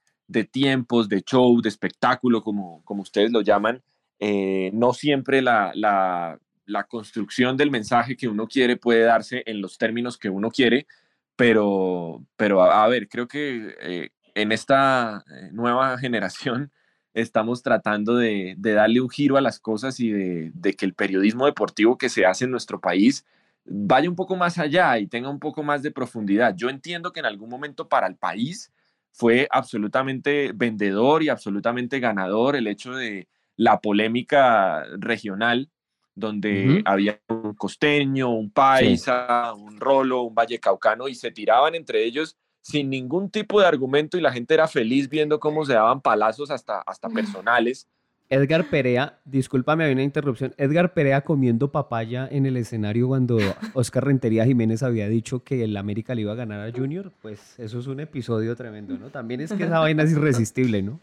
tiempos, 0.51 1.09
de 1.09 1.21
show, 1.21 1.59
de 1.61 1.67
espectáculo, 1.67 2.41
como, 2.41 2.83
ustedes 2.87 3.31
lo 3.31 3.41
llaman, 3.41 3.83
eh, 4.19 4.69
no 4.73 4.93
siempre 4.93 5.41
la, 5.41 6.39
construcción 6.87 7.57
del 7.57 7.71
mensaje 7.71 8.15
que 8.15 8.29
uno 8.29 8.47
quiere 8.47 8.77
puede 8.77 9.01
darse 9.01 9.43
en 9.45 9.59
los 9.59 9.77
términos 9.77 10.17
que 10.17 10.29
uno 10.29 10.49
quiere, 10.49 10.87
pero, 11.35 12.25
pero 12.37 12.63
a, 12.63 12.87
ver, 12.87 13.07
creo 13.09 13.27
que 13.27 13.75
eh, 13.81 14.09
en 14.35 14.51
esta 14.51 15.23
eh, 15.29 15.49
nueva 15.51 15.97
generación 15.99 16.71
estamos 17.13 17.63
tratando 17.63 18.17
de, 18.17 18.55
darle 18.57 19.01
un 19.01 19.09
giro 19.09 19.37
a 19.37 19.41
las 19.41 19.59
cosas 19.59 19.99
y 19.99 20.11
de, 20.11 20.73
que 20.77 20.85
el 20.85 20.93
periodismo 20.93 21.45
deportivo 21.45 21.97
que 21.97 22.09
se 22.09 22.25
hace 22.25 22.45
en 22.45 22.51
nuestro 22.51 22.81
país 22.81 23.25
vaya 23.63 24.09
un 24.09 24.15
poco 24.15 24.35
más 24.35 24.59
allá 24.59 24.99
y 24.99 25.07
tenga 25.07 25.29
un 25.29 25.39
poco 25.39 25.63
más 25.63 25.81
de 25.81 25.91
profundidad. 25.91 26.55
Yo 26.55 26.69
entiendo 26.69 27.13
que 27.13 27.21
en 27.21 27.25
algún 27.25 27.49
momento 27.49 27.87
para 27.87 28.07
el 28.07 28.15
país 28.17 28.71
fue 29.11 29.47
absolutamente 29.49 30.51
vendedor 30.53 31.23
y 31.23 31.29
absolutamente 31.29 32.01
ganador 32.01 32.57
el 32.57 32.67
hecho 32.67 32.93
de 32.93 33.29
la 33.55 33.79
polémica 33.79 34.83
regional, 34.99 35.69
donde 36.15 36.81
había 36.86 37.19
un 37.27 37.53
costeño, 37.53 38.31
un 38.31 38.50
paisa, 38.50 39.53
un 39.53 39.79
rolo, 39.79 40.22
un 40.24 40.34
vallecaucano 40.34 41.07
y 41.07 41.15
se 41.15 41.31
tiraban 41.31 41.75
entre 41.75 42.03
ellos 42.03 42.38
sin 42.62 42.89
ningún 42.89 43.29
tipo 43.29 43.60
de 43.62 43.67
argumento 43.67 44.17
y 44.17 44.22
la 44.22 44.31
gente 44.31 44.55
era 44.55 44.67
feliz 44.67 45.07
viendo 45.07 45.39
cómo 45.39 45.65
se 45.65 45.74
daban 45.74 46.01
palazos 46.01 46.50
hasta, 46.50 46.79
hasta 46.81 47.10
personales. 47.10 47.88
Edgar 48.27 48.67
Perea, 48.72 49.19
discúlpame, 49.24 49.84
había 49.84 49.93
una 49.93 50.03
interrupción. 50.03 50.55
Edgar 50.57 50.93
Perea 50.95 51.22
comiendo 51.22 51.72
papaya 51.72 52.27
en 52.31 52.48
el 52.48 52.57
escenario 52.57 53.07
cuando 53.07 53.38
Oscar 53.74 54.05
Rentería 54.05 54.45
Jiménez 54.45 54.81
había 54.81 55.07
dicho 55.07 55.43
que 55.43 55.63
el 55.63 55.77
América 55.77 56.15
le 56.15 56.22
iba 56.22 56.31
a 56.31 56.36
ganar 56.36 56.67
a 56.67 56.72
Junior, 56.72 57.12
pues 57.22 57.60
eso 57.60 57.77
es 57.77 57.86
un 57.86 58.00
episodio 58.00 58.55
tremendo, 58.55 58.98
¿no? 58.98 59.10
También 59.10 59.41
es 59.41 59.53
que 59.53 59.65
esa 59.65 59.77
vaina 59.77 60.01
es 60.01 60.12
irresistible, 60.12 60.81
¿no? 60.81 61.00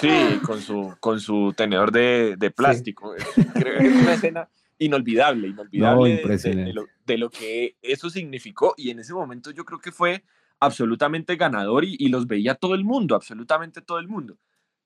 Sí, 0.00 0.38
con 0.42 0.60
su, 0.60 0.94
con 1.00 1.20
su 1.20 1.52
tenedor 1.56 1.92
de, 1.92 2.52
plástico. 2.54 3.14
Creo 3.54 3.78
que 3.78 3.86
es 3.86 3.94
una 3.94 4.14
escena 4.14 4.48
inolvidable, 4.78 5.48
inolvidable 5.48 6.22
de, 7.04 7.18
lo, 7.18 7.30
que 7.30 7.76
eso 7.82 8.08
significó 8.08 8.74
y 8.76 8.90
en 8.90 9.00
ese 9.00 9.12
momento 9.12 9.50
yo 9.50 9.64
creo 9.64 9.78
que 9.78 9.92
fue 9.92 10.24
absolutamente 10.58 11.36
ganador 11.36 11.84
y, 11.84 12.08
los 12.08 12.26
veía 12.26 12.54
todo 12.54 12.74
el 12.74 12.84
mundo, 12.84 13.14
absolutamente 13.14 13.82
todo 13.82 13.98
el 13.98 14.08
mundo. 14.08 14.38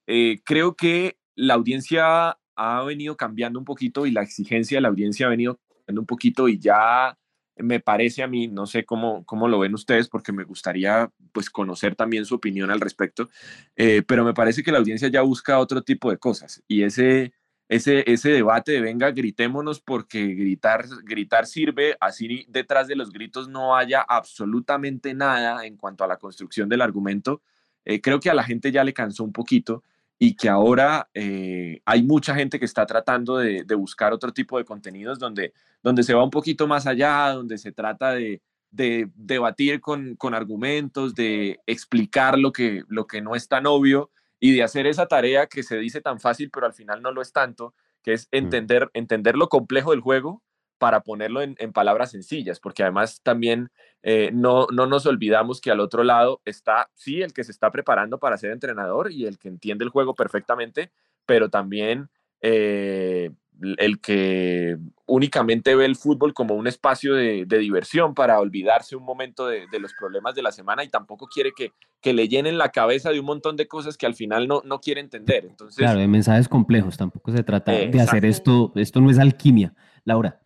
Eh, 0.07 0.41
creo 0.45 0.75
que 0.75 1.19
la 1.37 1.55
audiencia 1.55 2.39
ha 2.57 2.83
venido 2.83 3.17
cambiando 3.17 3.59
un 3.59 3.65
poquito 3.65 4.07
y 4.07 4.11
la 4.11 4.23
exigencia 4.23 4.79
de 4.79 4.83
la 4.83 4.89
audiencia 4.89 5.27
ha 5.27 5.31
venido 5.31 5.61
cambiando 5.69 6.01
un 6.01 6.07
poquito 6.07 6.49
y 6.49 6.59
ya 6.59 7.17
me 7.57 7.81
parece 7.81 8.23
a 8.23 8.27
mí, 8.27 8.49
no 8.49 8.67
sé 8.67 8.85
cómo, 8.85 9.25
cómo 9.25 9.49
lo 9.49 9.59
ven 9.59 9.75
ustedes, 9.75 10.09
porque 10.09 10.33
me 10.33 10.45
gustaría 10.45 11.11
pues 11.33 11.51
conocer 11.51 11.95
también 11.95 12.25
su 12.25 12.35
opinión 12.35 12.71
al 12.71 12.81
respecto, 12.81 13.29
eh, 13.77 14.03
pero 14.07 14.25
me 14.25 14.35
parece 14.35 14.63
que 14.63 14.73
la 14.73 14.79
audiencia 14.79 15.09
ya 15.09 15.23
busca 15.23 15.59
otro 15.59 15.83
tipo 15.83 16.11
de 16.11 16.19
cosas 16.19 16.63
y 16.67 16.83
ese, 16.83 17.33
ese, 17.69 18.11
ese 18.11 18.31
debate 18.31 18.73
de 18.73 18.81
venga, 18.81 19.11
gritémonos 19.13 19.81
porque 19.81 20.27
gritar, 20.35 20.87
gritar 21.05 21.47
sirve, 21.47 21.97
así 22.01 22.45
detrás 22.49 22.89
de 22.89 22.97
los 22.97 23.11
gritos 23.11 23.49
no 23.49 23.77
haya 23.77 24.01
absolutamente 24.01 25.15
nada 25.15 25.65
en 25.65 25.77
cuanto 25.77 26.05
a 26.05 26.09
la 26.09 26.17
construcción 26.17 26.69
del 26.69 26.83
argumento, 26.83 27.41
eh, 27.85 28.01
creo 28.01 28.21
que 28.21 28.31
a 28.31 28.35
la 28.35 28.45
gente 28.45 28.73
ya 28.73 28.83
le 28.83 28.95
cansó 28.95 29.25
un 29.25 29.33
poquito 29.33 29.85
y 30.19 30.37
que 30.37 30.49
ahora 30.49 31.09
eh, 31.15 31.81
hay 31.85 32.03
mucha 32.03 32.35
gente 32.35 32.59
que 32.59 32.65
está 32.65 32.87
tratando 32.87 33.39
de, 33.39 33.65
buscar 33.75 34.13
otro 34.13 34.33
tipo 34.33 34.59
de 34.59 34.65
contenidos 34.65 35.19
donde, 35.19 35.53
donde 35.83 36.03
se 36.03 36.15
va 36.15 36.25
un 36.25 36.31
poquito 36.31 36.67
más 36.67 36.87
allá, 36.87 37.31
donde 37.31 37.59
se 37.59 37.73
trata 37.73 38.13
de, 38.13 38.41
debatir 38.71 39.81
con, 39.81 40.17
argumentos, 40.33 41.15
de 41.15 41.61
explicar 41.67 42.39
lo 42.39 42.53
que, 42.53 42.83
lo 42.89 43.07
que 43.07 43.21
no 43.21 43.37
es 43.37 43.49
tan 43.49 43.67
obvio 43.67 44.11
y 44.41 44.53
de 44.53 44.63
hacer 44.63 44.87
esa 44.87 45.07
tarea 45.07 45.47
que 45.47 45.63
se 45.63 45.79
dice 45.79 46.01
tan 46.01 46.19
fácil, 46.19 46.51
pero 46.51 46.67
al 46.67 46.75
final 46.75 47.01
no 47.01 47.13
lo 47.13 47.23
es 47.23 47.33
tanto, 47.33 47.75
que 48.03 48.15
es 48.15 48.27
mm. 48.27 48.37
entender, 48.37 48.91
entender 48.95 49.37
lo 49.37 49.49
complejo 49.49 49.93
del 49.93 50.01
juego 50.01 50.43
para 50.79 51.01
ponerlo 51.01 51.41
en, 51.43 51.73
palabras 51.73 52.11
sencillas, 52.11 52.61
porque 52.61 52.83
además 52.83 53.21
también 53.23 53.71
eh, 54.03 54.31
no, 54.33 54.67
no 54.73 54.87
nos 54.87 55.07
olvidamos 55.07 55.61
que 55.61 55.71
al 55.71 55.81
otro 55.81 56.05
lado 56.05 56.41
está, 56.45 56.91
sí, 56.95 57.23
el 57.23 57.33
que 57.33 57.45
se 57.45 57.53
está 57.53 57.71
preparando 57.71 58.19
para 58.19 58.37
ser 58.37 58.51
entrenador 58.51 59.11
y 59.13 59.27
el 59.27 59.39
que 59.39 59.49
entiende 59.49 59.85
el 59.85 59.91
juego 59.91 60.15
perfectamente, 60.15 60.91
pero 61.27 61.49
también 61.49 62.11
eh, 62.41 63.31
el 63.79 64.01
que 64.01 64.77
únicamente 65.07 65.75
ve 65.77 65.85
el 65.85 65.97
fútbol 65.97 66.35
como 66.35 66.55
un 66.55 66.67
espacio 66.67 67.15
de, 67.15 67.47
diversión 67.47 68.15
para 68.15 68.41
olvidarse 68.41 68.97
un 68.97 69.05
momento 69.05 69.47
de, 69.47 69.67
los 69.79 69.93
problemas 69.95 70.35
de 70.35 70.43
la 70.43 70.53
semana 70.53 70.83
y 70.83 70.89
tampoco 70.89 71.27
quiere 71.27 71.53
que, 71.57 71.73
que, 72.01 72.13
le 72.13 72.29
llenen 72.29 72.59
la 72.59 72.71
cabeza 72.71 73.11
de 73.11 73.21
un 73.21 73.27
montón 73.27 73.57
de 73.57 73.69
cosas 73.69 73.97
que 73.97 74.07
al 74.07 74.15
final 74.15 74.49
no, 74.49 74.63
no 74.65 74.81
quiere 74.81 75.01
entender. 75.01 75.45
Entonces, 75.47 75.79
claro, 75.79 76.01
de 76.01 76.09
mensajes 76.09 76.49
complejos, 76.49 76.97
tampoco 76.97 77.33
se 77.33 77.43
trata 77.43 77.73
de 77.73 78.01
hacer 78.01 78.25
esto, 78.25 78.73
esto 78.75 79.01
no 79.01 79.11
es 79.11 79.19
alquimia. 79.19 79.75
Laura. 80.05 80.44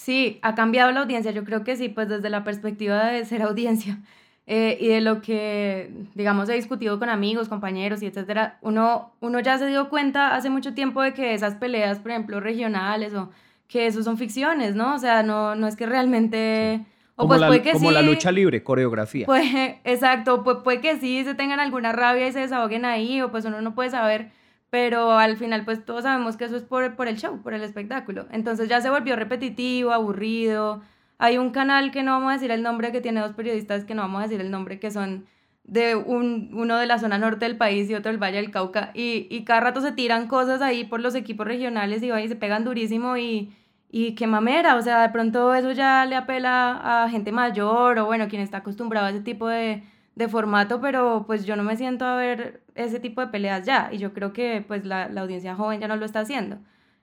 Sí, 0.00 0.38
ha 0.40 0.54
cambiado 0.54 0.90
la 0.92 1.00
audiencia, 1.00 1.30
yo 1.30 1.44
creo 1.44 1.62
que 1.62 1.76
sí, 1.76 1.90
pues 1.90 2.08
desde 2.08 2.30
la 2.30 2.42
perspectiva 2.42 3.08
de 3.08 3.22
ser 3.26 3.42
audiencia 3.42 3.98
eh, 4.46 4.78
y 4.80 4.88
de 4.88 5.02
lo 5.02 5.20
que, 5.20 5.92
digamos, 6.14 6.48
he 6.48 6.54
discutido 6.54 6.98
con 6.98 7.10
amigos, 7.10 7.50
compañeros 7.50 8.02
y 8.02 8.06
etcétera, 8.06 8.56
uno, 8.62 9.12
uno 9.20 9.40
ya 9.40 9.58
se 9.58 9.66
dio 9.66 9.90
cuenta 9.90 10.34
hace 10.34 10.48
mucho 10.48 10.72
tiempo 10.72 11.02
de 11.02 11.12
que 11.12 11.34
esas 11.34 11.56
peleas, 11.56 11.98
por 11.98 12.12
ejemplo, 12.12 12.40
regionales 12.40 13.12
o 13.12 13.28
que 13.68 13.86
eso 13.86 14.02
son 14.02 14.16
ficciones, 14.16 14.74
¿no? 14.74 14.94
O 14.94 14.98
sea, 14.98 15.22
no, 15.22 15.54
no 15.54 15.66
es 15.66 15.76
que 15.76 15.84
realmente... 15.84 16.86
O 17.16 17.24
como, 17.24 17.28
pues 17.28 17.40
la, 17.42 17.46
puede 17.48 17.60
que 17.60 17.72
como 17.72 17.90
la 17.90 18.00
lucha 18.00 18.32
libre, 18.32 18.62
coreografía. 18.62 19.26
Pues, 19.26 19.52
exacto, 19.84 20.42
pues 20.42 20.56
puede 20.64 20.80
que 20.80 20.96
sí 20.96 21.24
se 21.24 21.34
tengan 21.34 21.60
alguna 21.60 21.92
rabia 21.92 22.26
y 22.26 22.32
se 22.32 22.40
desahoguen 22.40 22.86
ahí, 22.86 23.20
o 23.20 23.30
pues 23.30 23.44
uno 23.44 23.60
no 23.60 23.74
puede 23.74 23.90
saber 23.90 24.30
pero 24.70 25.18
al 25.18 25.36
final 25.36 25.64
pues 25.64 25.84
todos 25.84 26.04
sabemos 26.04 26.36
que 26.36 26.44
eso 26.44 26.56
es 26.56 26.62
por, 26.62 26.96
por 26.96 27.08
el 27.08 27.16
show, 27.18 27.42
por 27.42 27.54
el 27.54 27.62
espectáculo. 27.62 28.26
Entonces 28.30 28.68
ya 28.68 28.80
se 28.80 28.90
volvió 28.90 29.16
repetitivo, 29.16 29.92
aburrido. 29.92 30.82
Hay 31.18 31.38
un 31.38 31.50
canal 31.50 31.90
que 31.90 32.02
no 32.02 32.12
vamos 32.12 32.30
a 32.30 32.34
decir 32.34 32.50
el 32.50 32.62
nombre, 32.62 32.92
que 32.92 33.00
tiene 33.00 33.20
dos 33.20 33.32
periodistas 33.32 33.84
que 33.84 33.94
no 33.94 34.02
vamos 34.02 34.20
a 34.20 34.22
decir 34.24 34.40
el 34.40 34.50
nombre, 34.50 34.78
que 34.78 34.90
son 34.90 35.26
de 35.64 35.94
un, 35.94 36.50
uno 36.54 36.78
de 36.78 36.86
la 36.86 36.98
zona 36.98 37.18
norte 37.18 37.44
del 37.44 37.56
país 37.56 37.90
y 37.90 37.94
otro 37.94 38.10
del 38.10 38.20
Valle 38.22 38.38
del 38.38 38.50
Cauca, 38.50 38.90
y, 38.94 39.26
y 39.30 39.44
cada 39.44 39.60
rato 39.60 39.80
se 39.80 39.92
tiran 39.92 40.26
cosas 40.26 40.62
ahí 40.62 40.84
por 40.84 41.00
los 41.00 41.14
equipos 41.14 41.46
regionales 41.46 42.02
y, 42.02 42.10
y 42.10 42.28
se 42.28 42.36
pegan 42.36 42.64
durísimo 42.64 43.16
y, 43.16 43.54
y 43.88 44.14
qué 44.14 44.26
mamera, 44.26 44.76
o 44.76 44.82
sea, 44.82 45.02
de 45.02 45.10
pronto 45.10 45.54
eso 45.54 45.72
ya 45.72 46.06
le 46.06 46.16
apela 46.16 47.04
a 47.04 47.08
gente 47.10 47.30
mayor 47.32 47.98
o 47.98 48.06
bueno, 48.06 48.28
quien 48.28 48.42
está 48.42 48.58
acostumbrado 48.58 49.06
a 49.06 49.10
ese 49.10 49.20
tipo 49.20 49.46
de, 49.48 49.84
de 50.20 50.28
formato, 50.28 50.80
pero 50.80 51.24
pues 51.26 51.46
yo 51.46 51.56
no 51.56 51.62
me 51.62 51.76
siento 51.76 52.04
a 52.04 52.14
ver 52.14 52.62
ese 52.74 53.00
tipo 53.00 53.20
de 53.22 53.28
peleas 53.28 53.64
ya 53.64 53.88
y 53.90 53.98
yo 53.98 54.12
creo 54.12 54.32
que 54.32 54.62
pues 54.66 54.84
la, 54.84 55.08
la 55.08 55.22
audiencia 55.22 55.56
joven 55.56 55.80
ya 55.80 55.88
no 55.88 55.96
lo 55.96 56.04
está 56.04 56.20
haciendo. 56.20 56.58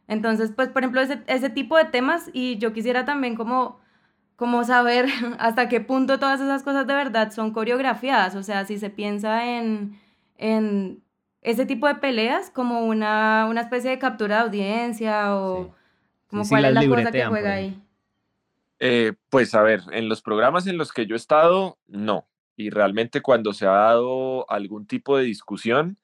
Entonces, 0.08 0.51
pues 0.56 0.69
por 0.69 0.84
ejemplo, 0.84 1.01
ese, 1.01 1.21
ese 1.25 1.49
tipo 1.49 1.75
de 1.77 1.86
temas 1.86 2.30
y 2.32 2.58
yo 2.60 2.73
quisiera 2.73 3.06
también 3.06 3.36
como, 3.36 3.80
como 4.36 4.63
saber 4.63 5.08
hasta 5.39 5.67
qué 5.67 5.82
punto 5.82 6.19
todas 6.19 6.39
esas 6.39 6.63
cosas 6.63 6.86
de 6.86 6.93
verdad 6.93 7.32
son 7.32 7.51
coreografiadas, 7.51 8.36
o 8.36 8.43
sea, 8.43 8.65
si 8.65 8.77
se 8.77 8.91
piensa 8.91 9.45
en, 9.58 9.99
en 10.38 11.03
ese 11.41 11.65
tipo 11.65 11.88
de 11.88 11.95
peleas 11.95 12.51
como 12.51 12.86
una, 12.86 13.47
una 13.49 13.62
especie 13.62 13.89
de 13.89 13.99
captura 13.99 14.38
de 14.38 14.41
audiencia 14.43 15.36
o 15.36 15.73
como 16.30 16.47
cuál 16.47 16.65
es 16.65 16.73
la 16.73 16.88
cosa 16.88 17.12
que 17.12 17.25
juega 17.25 17.53
ahí. 17.53 17.82
Eh, 18.80 19.13
pues 19.32 19.56
a 19.56 19.63
ver, 19.63 19.82
en 19.91 20.08
los 20.08 20.21
programas 20.21 20.67
en 20.67 20.77
los 20.77 20.93
que 20.93 21.08
yo 21.08 21.15
he 21.15 21.17
estado, 21.17 21.80
no 21.88 22.27
y 22.58 22.72
realmente 22.72 23.22
cuando 23.22 23.54
se 23.54 23.67
ha 23.67 23.72
dado 23.72 24.50
algún 24.50 24.88
tipo 24.88 25.17
de 25.17 25.24
discusión 25.24 25.98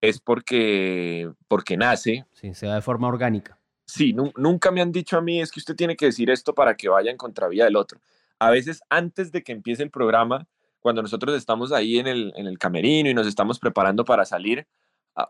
es 0.00 0.18
porque, 0.18 1.30
porque 1.48 1.76
nace. 1.76 2.24
Sí, 2.32 2.54
se 2.54 2.66
da 2.66 2.76
de 2.76 2.82
forma 2.82 3.08
orgánica. 3.08 3.58
Sí, 3.84 4.14
nunca 4.14 4.70
me 4.70 4.80
han 4.80 4.90
dicho 4.90 5.18
a 5.18 5.20
mí 5.20 5.40
es 5.40 5.50
que 5.50 5.60
usted 5.60 5.76
tiene 5.76 5.96
que 5.96 6.06
decir 6.06 6.30
esto 6.30 6.54
para 6.54 6.76
que 6.76 6.88
vaya 6.88 7.10
en 7.10 7.16
contravía 7.16 7.64
del 7.64 7.76
otro. 7.76 8.00
A 8.38 8.50
veces 8.50 8.82
antes 8.88 9.32
de 9.32 9.42
que 9.42 9.52
empiece 9.52 9.82
el 9.82 9.90
programa, 9.90 10.46
cuando 10.80 11.02
nosotros 11.02 11.36
estamos 11.36 11.72
ahí 11.72 11.98
en 11.98 12.06
el, 12.06 12.32
en 12.36 12.46
el 12.46 12.58
camerino 12.58 13.10
y 13.10 13.14
nos 13.14 13.26
estamos 13.26 13.58
preparando 13.58 14.04
para 14.04 14.24
salir, 14.24 14.66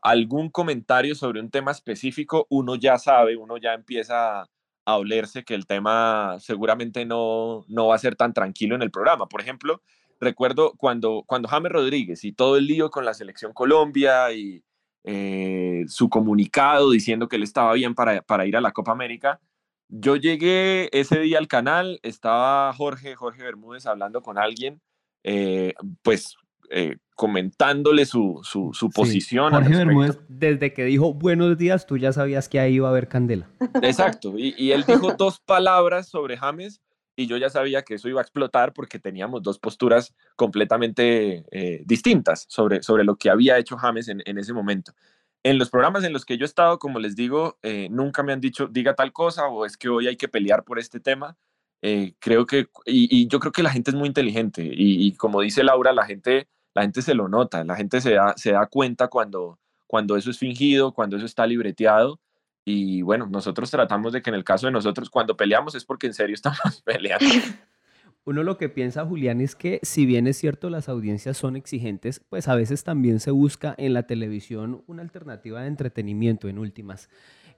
algún 0.02 0.50
comentario 0.50 1.14
sobre 1.14 1.40
un 1.40 1.50
tema 1.50 1.70
específico, 1.70 2.46
uno 2.50 2.74
ya 2.74 2.98
sabe, 2.98 3.36
uno 3.36 3.56
ya 3.56 3.74
empieza 3.74 4.42
a, 4.42 4.50
a 4.84 4.96
olerse 4.96 5.44
que 5.44 5.54
el 5.54 5.66
tema 5.66 6.36
seguramente 6.40 7.04
no, 7.04 7.64
no 7.68 7.88
va 7.88 7.94
a 7.94 7.98
ser 7.98 8.16
tan 8.16 8.32
tranquilo 8.32 8.74
en 8.74 8.82
el 8.82 8.90
programa. 8.90 9.28
Por 9.28 9.40
ejemplo, 9.40 9.82
recuerdo 10.20 10.74
cuando, 10.76 11.24
cuando 11.26 11.48
James 11.48 11.72
Rodríguez 11.72 12.24
y 12.24 12.32
todo 12.32 12.56
el 12.56 12.66
lío 12.66 12.90
con 12.90 13.04
la 13.04 13.14
selección 13.14 13.52
Colombia 13.52 14.32
y 14.32 14.62
eh, 15.04 15.84
su 15.88 16.08
comunicado 16.08 16.90
diciendo 16.90 17.28
que 17.28 17.36
él 17.36 17.42
estaba 17.42 17.72
bien 17.74 17.94
para, 17.94 18.22
para, 18.22 18.46
ir 18.46 18.56
a 18.56 18.60
la 18.60 18.72
Copa 18.72 18.92
América, 18.92 19.40
yo 19.88 20.16
llegué 20.16 20.90
ese 20.92 21.20
día 21.20 21.38
al 21.38 21.48
canal, 21.48 21.98
estaba 22.02 22.72
Jorge, 22.74 23.14
Jorge 23.14 23.42
Bermúdez 23.42 23.86
hablando 23.86 24.22
con 24.22 24.38
alguien, 24.38 24.80
eh, 25.24 25.74
pues 26.02 26.36
eh, 26.70 26.98
comentándole 27.14 28.04
su, 28.04 28.40
su, 28.42 28.72
su 28.74 28.90
posición. 28.90 29.52
Jorge 29.52 29.76
Bermúdez, 29.76 30.18
desde 30.28 30.74
que 30.74 30.84
dijo 30.84 31.14
buenos 31.14 31.56
días, 31.56 31.86
tú 31.86 31.96
ya 31.96 32.12
sabías 32.12 32.48
que 32.48 32.60
ahí 32.60 32.74
iba 32.74 32.88
a 32.88 32.90
haber 32.90 33.08
candela. 33.08 33.48
Exacto, 33.82 34.34
y, 34.36 34.54
y 34.58 34.72
él 34.72 34.84
dijo 34.86 35.14
dos 35.14 35.40
palabras 35.40 36.08
sobre 36.08 36.36
James 36.36 36.82
y 37.18 37.26
yo 37.26 37.36
ya 37.36 37.50
sabía 37.50 37.82
que 37.82 37.94
eso 37.94 38.08
iba 38.08 38.20
a 38.20 38.22
explotar 38.22 38.72
porque 38.72 39.00
teníamos 39.00 39.42
dos 39.42 39.58
posturas 39.58 40.14
completamente 40.36 41.44
eh, 41.50 41.82
distintas 41.84 42.46
sobre, 42.48 42.80
sobre 42.84 43.02
lo 43.02 43.16
que 43.16 43.28
había 43.28 43.58
hecho 43.58 43.76
James 43.76 44.06
en, 44.06 44.38
ese 44.38 44.52
momento. 44.52 44.92
En 45.42 45.58
los 45.58 45.68
programas 45.68 46.04
en 46.04 46.12
los 46.12 46.24
que 46.24 46.38
yo 46.38 46.44
he 46.44 46.46
estado, 46.46 46.78
como 46.78 47.00
les 47.00 47.16
digo, 47.16 47.58
eh, 47.62 47.88
nunca 47.90 48.22
me 48.22 48.32
han 48.32 48.40
dicho 48.40 48.68
diga 48.68 48.94
tal 48.94 49.12
cosa 49.12 49.48
o 49.48 49.66
es 49.66 49.76
que 49.76 49.88
hoy 49.88 50.06
hay 50.06 50.16
que 50.16 50.28
pelear 50.28 50.62
por 50.62 50.78
este 50.78 51.00
tema. 51.00 51.36
Eh, 51.82 52.14
creo 52.20 52.46
que, 52.46 52.68
y, 52.86 53.26
yo 53.26 53.40
creo 53.40 53.50
que 53.50 53.64
la 53.64 53.70
gente 53.70 53.90
es 53.90 53.96
muy 53.96 54.06
inteligente 54.06 54.62
y, 54.72 55.12
como 55.14 55.40
dice 55.40 55.64
Laura, 55.64 55.92
la 55.92 56.06
gente, 56.06 56.46
la 56.72 56.82
gente 56.82 57.02
se 57.02 57.14
lo 57.14 57.28
nota, 57.28 57.64
la 57.64 57.74
gente 57.74 58.00
se 58.00 58.12
da, 58.12 58.34
se 58.36 58.52
da 58.52 58.66
cuenta 58.66 59.08
cuando, 59.08 59.58
cuando 59.88 60.16
eso 60.16 60.30
es 60.30 60.38
fingido, 60.38 60.92
cuando 60.92 61.16
eso 61.16 61.26
está 61.26 61.48
libreteado 61.48 62.20
y 62.68 63.02
bueno, 63.02 63.26
nosotros 63.26 63.70
tratamos 63.70 64.12
de 64.12 64.20
que 64.20 64.30
en 64.30 64.36
el 64.36 64.44
caso 64.44 64.66
de 64.66 64.72
nosotros, 64.72 65.08
cuando 65.08 65.36
peleamos 65.36 65.74
es 65.74 65.84
porque 65.84 66.06
en 66.06 66.14
serio 66.14 66.34
estamos 66.34 66.82
peleando. 66.84 67.24
Uno 68.24 68.42
lo 68.42 68.58
que 68.58 68.68
piensa, 68.68 69.06
Julián, 69.06 69.40
es 69.40 69.56
que 69.56 69.80
si 69.82 70.04
bien 70.04 70.26
es 70.26 70.36
cierto 70.36 70.68
las 70.68 70.90
audiencias 70.90 71.38
son 71.38 71.56
exigentes, 71.56 72.20
pues 72.28 72.46
a 72.46 72.54
veces 72.54 72.84
también 72.84 73.20
se 73.20 73.30
busca 73.30 73.74
en 73.78 73.94
la 73.94 74.02
televisión 74.02 74.82
una 74.86 75.00
alternativa 75.00 75.62
de 75.62 75.68
entretenimiento 75.68 76.46
en 76.48 76.58
últimas. 76.58 77.08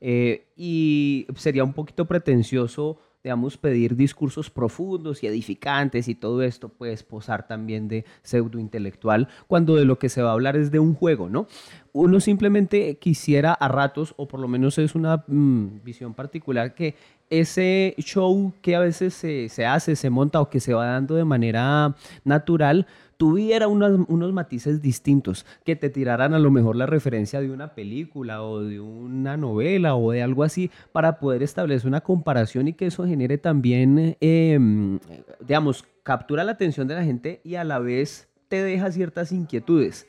Eh, 0.01 0.47
y 0.57 1.27
sería 1.35 1.65
un 1.65 1.73
poquito 1.73 2.07
pretencioso 2.07 3.01
digamos, 3.23 3.59
pedir 3.59 3.97
discursos 3.97 4.51
profundos 4.51 5.23
y 5.23 5.27
edificantes 5.27 6.09
y 6.09 6.15
todo 6.15 6.43
esto, 6.43 6.71
pues 6.71 7.03
posar 7.03 7.47
también 7.47 7.87
de 7.87 8.05
pseudo 8.23 8.59
intelectual, 8.59 9.29
cuando 9.47 9.77
de 9.77 9.85
lo 9.85 9.99
que 9.99 10.09
se 10.09 10.23
va 10.23 10.31
a 10.31 10.33
hablar 10.33 10.57
es 10.57 10.71
de 10.71 10.79
un 10.79 10.95
juego, 10.95 11.29
¿no? 11.29 11.47
Uno 11.93 12.21
simplemente 12.21 12.97
quisiera 12.97 13.53
a 13.53 13.69
ratos, 13.69 14.15
o 14.17 14.27
por 14.27 14.41
lo 14.41 14.49
menos 14.49 14.79
es 14.79 14.95
una 14.95 15.25
mm, 15.27 15.83
visión 15.85 16.15
particular, 16.15 16.75
que 16.75 16.95
ese 17.29 17.95
show 17.99 18.53
que 18.63 18.75
a 18.75 18.81
veces 18.81 19.15
se, 19.15 19.49
se, 19.49 19.67
hace, 19.67 19.97
se 19.97 20.11
monta 20.11 20.41
o 20.41 20.51
que 20.51 20.61
se 20.61 20.75
va 20.75 20.87
dando 20.87 21.15
de 21.15 21.25
manera 21.25 21.95
natural, 22.25 22.87
tuviera 23.21 23.69
unos, 23.69 24.07
unos 24.09 24.33
matices 24.33 24.81
distintos, 24.81 25.45
que 25.67 25.77
te 25.77 25.91
tiraran 25.91 26.33
a 26.33 26.39
lo 26.39 26.51
mejor 26.51 26.75
la 26.75 26.87
referencia 26.87 27.43
de 27.43 27.51
una 27.51 27.75
película 27.75 28.43
o 28.43 28.63
de 28.63 28.81
una 28.81 29.37
novela 29.37 29.95
o 29.95 30.11
de 30.11 30.23
algo 30.23 30.43
así, 30.43 30.71
para 30.91 31.19
poder 31.19 31.43
establecer 31.43 31.87
una 31.87 32.01
comparación 32.01 32.69
y 32.69 32.73
que 32.73 32.87
eso 32.87 33.05
genere 33.05 33.37
también, 33.37 34.17
em, 34.23 34.99
digamos, 35.39 35.85
captura 36.03 36.45
la 36.45 36.53
atención 36.53 36.89
de 36.89 36.95
la 36.95 37.05
gente 37.05 37.43
y 37.45 37.57
a 37.57 37.65
la 37.65 37.79
vez 37.79 38.27
te 38.49 38.63
deja 38.63 38.91
ciertas 38.91 39.33
inquietudes. 39.33 40.07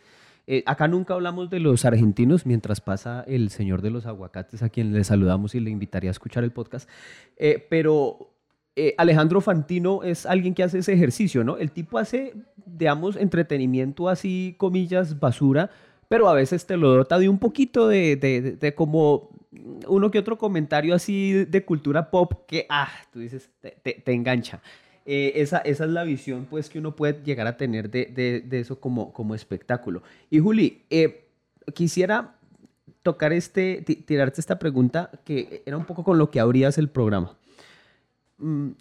Eh, 0.47 0.63
acá 0.65 0.87
nunca 0.87 1.13
hablamos 1.13 1.49
de 1.49 1.59
los 1.59 1.83
argentinos 1.83 2.45
mientras 2.45 2.79
pasa 2.79 3.25
el 3.27 3.49
señor 3.49 3.81
de 3.81 3.89
los 3.89 4.05
aguacates 4.05 4.63
a 4.63 4.69
quien 4.69 4.93
le 4.93 5.03
saludamos 5.03 5.53
y 5.53 5.59
le 5.59 5.69
invitaría 5.69 6.09
a 6.09 6.11
escuchar 6.11 6.45
el 6.45 6.51
podcast. 6.51 6.89
Eh, 7.35 7.67
pero 7.69 8.30
eh, 8.87 8.95
Alejandro 8.97 9.41
Fantino 9.41 10.01
es 10.01 10.25
alguien 10.25 10.55
que 10.55 10.63
hace 10.63 10.79
ese 10.79 10.93
ejercicio, 10.93 11.43
¿no? 11.43 11.57
El 11.57 11.69
tipo 11.69 11.99
hace, 11.99 12.33
digamos, 12.65 13.15
entretenimiento 13.15 14.09
así, 14.09 14.55
comillas, 14.57 15.19
basura, 15.19 15.69
pero 16.07 16.27
a 16.27 16.33
veces 16.33 16.65
te 16.65 16.77
lo 16.77 16.89
dota 16.89 17.19
de 17.19 17.29
un 17.29 17.37
poquito 17.37 17.87
de, 17.87 18.15
de, 18.15 18.41
de, 18.53 18.73
como 18.73 19.29
uno 19.87 20.09
que 20.09 20.17
otro 20.17 20.39
comentario 20.39 20.95
así 20.95 21.45
de 21.45 21.63
cultura 21.63 22.09
pop 22.09 22.33
que, 22.47 22.65
ah, 22.69 22.89
tú 23.13 23.19
dices, 23.19 23.51
te, 23.61 23.71
te 23.93 24.13
engancha. 24.13 24.61
Eh, 25.05 25.33
esa, 25.35 25.59
esa, 25.59 25.85
es 25.85 25.91
la 25.91 26.03
visión 26.03 26.47
pues, 26.49 26.69
que 26.69 26.79
uno 26.79 26.95
puede 26.95 27.21
llegar 27.23 27.45
a 27.45 27.57
tener 27.57 27.91
de, 27.91 28.43
eso 28.51 28.79
como, 28.79 29.13
como 29.13 29.35
espectáculo. 29.35 30.01
Y 30.31 30.39
Juli, 30.39 30.83
eh, 30.89 31.27
quisiera 31.75 32.35
tocar 33.03 33.31
este, 33.31 33.81
tirarte 33.81 34.41
esta 34.41 34.57
pregunta 34.57 35.11
que 35.23 35.61
era 35.67 35.77
un 35.77 35.85
poco 35.85 36.03
con 36.03 36.17
lo 36.17 36.31
que 36.31 36.39
abrías 36.39 36.77
el 36.79 36.89
programa. 36.89 37.37
Mm, 38.41 38.71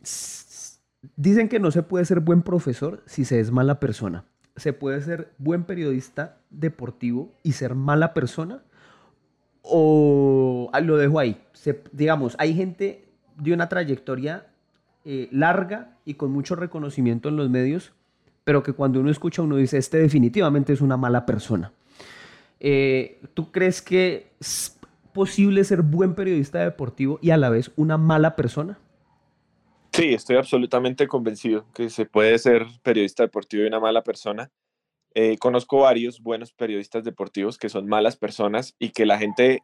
dicen 1.17 1.49
que 1.49 1.61
no 1.61 1.71
se 1.71 1.83
puede 1.83 2.05
ser 2.05 2.21
buen 2.21 2.43
profesor 2.43 3.03
si 3.07 3.25
se 3.25 3.41
es 3.41 3.51
mala 3.51 3.79
persona. 3.79 4.25
¿Se 4.57 4.73
puede 4.73 5.01
ser 5.03 5.33
buen 5.39 5.65
periodista 5.65 6.39
deportivo 6.51 7.33
y 7.43 7.53
ser 7.53 7.75
mala 7.75 8.15
persona? 8.15 8.63
¿O 9.63 10.71
ah, 10.73 10.81
lo 10.81 10.97
dejo 10.97 11.19
ahí? 11.19 11.41
Se, 11.53 11.83
digamos, 11.93 12.35
hay 12.39 12.55
gente 12.55 13.05
de 13.37 13.53
una 13.53 13.69
trayectoria 13.69 14.47
eh, 15.05 15.29
larga 15.31 15.97
y 16.05 16.15
con 16.15 16.33
mucho 16.33 16.57
reconocimiento 16.57 17.29
en 17.29 17.37
los 17.37 17.49
medios, 17.49 17.93
pero 18.45 18.63
que 18.63 18.73
cuando 18.73 19.01
uno 19.01 19.11
escucha 19.11 19.43
uno 19.43 19.57
dice, 19.57 19.79
este 19.79 19.99
definitivamente 19.99 20.73
es 20.73 20.81
una 20.81 20.97
mala 20.97 21.27
persona. 21.27 21.73
Eh, 22.59 23.21
¿Tú 23.35 23.53
crees 23.53 23.81
que 23.81 24.33
es 24.41 24.79
posible 25.13 25.65
ser 25.65 25.83
buen 25.83 26.15
periodista 26.15 26.59
deportivo 26.61 27.19
y 27.23 27.31
a 27.31 27.37
la 27.37 27.51
vez 27.51 27.71
una 27.77 27.97
mala 27.97 28.37
persona? 28.37 28.79
Sí, 30.01 30.15
estoy 30.15 30.37
absolutamente 30.37 31.07
convencido 31.07 31.67
que 31.75 31.91
se 31.91 32.07
puede 32.07 32.39
ser 32.39 32.67
periodista 32.83 33.23
deportivo 33.23 33.65
y 33.65 33.67
una 33.67 33.81
mala 33.81 34.03
persona. 34.03 34.51
Eh, 35.15 35.37
conozco 35.39 35.81
varios 35.81 36.21
buenos 36.21 36.53
periodistas 36.53 37.05
deportivos 37.05 37.59
que 37.59 37.69
son 37.69 37.87
malas 37.87 38.17
personas 38.17 38.75
y 38.79 38.91
que 38.91 39.07
la 39.07 39.19
gente 39.19 39.63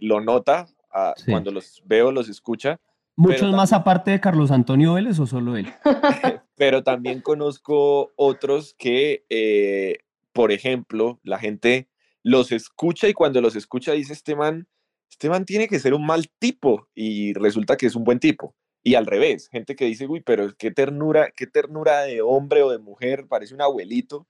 lo 0.00 0.20
nota 0.20 0.66
ah, 0.92 1.14
cuando 1.26 1.50
los 1.50 1.82
veo, 1.84 2.10
los 2.10 2.28
escucha 2.28 2.80
¿Muchos 3.18 3.52
más 3.52 3.72
aparte 3.72 4.12
de 4.12 4.20
Carlos 4.20 4.52
Antonio 4.52 4.94
Vélez 4.94 5.18
o 5.18 5.26
solo 5.26 5.56
él? 5.56 5.66
pero 6.56 6.84
también 6.84 7.20
conozco 7.20 8.12
otros 8.14 8.76
que, 8.78 9.24
eh, 9.28 9.98
por 10.32 10.52
ejemplo, 10.52 11.18
la 11.24 11.40
gente 11.40 11.88
los 12.22 12.52
escucha 12.52 13.08
y 13.08 13.14
cuando 13.14 13.40
los 13.40 13.56
escucha 13.56 13.90
dice, 13.90 14.12
este 14.12 14.36
man, 14.36 14.68
este 15.10 15.28
man 15.28 15.44
tiene 15.46 15.66
que 15.66 15.80
ser 15.80 15.94
un 15.94 16.06
mal 16.06 16.30
tipo 16.38 16.86
y 16.94 17.32
resulta 17.32 17.76
que 17.76 17.86
es 17.86 17.96
un 17.96 18.04
buen 18.04 18.20
tipo. 18.20 18.54
Y 18.82 18.94
al 18.94 19.06
revés, 19.06 19.48
gente 19.48 19.76
que 19.76 19.84
dice, 19.84 20.06
uy, 20.06 20.20
pero 20.20 20.54
qué 20.56 20.70
ternura, 20.70 21.30
qué 21.36 21.46
ternura 21.46 22.02
de 22.02 22.22
hombre 22.22 22.62
o 22.62 22.70
de 22.70 22.78
mujer, 22.78 23.26
parece 23.28 23.54
un 23.54 23.62
abuelito. 23.62 24.26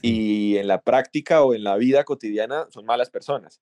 Y 0.00 0.56
en 0.56 0.66
la 0.66 0.80
práctica 0.80 1.42
o 1.42 1.54
en 1.54 1.64
la 1.64 1.76
vida 1.76 2.04
cotidiana 2.04 2.66
son 2.70 2.86
malas 2.86 3.10
personas. 3.10 3.60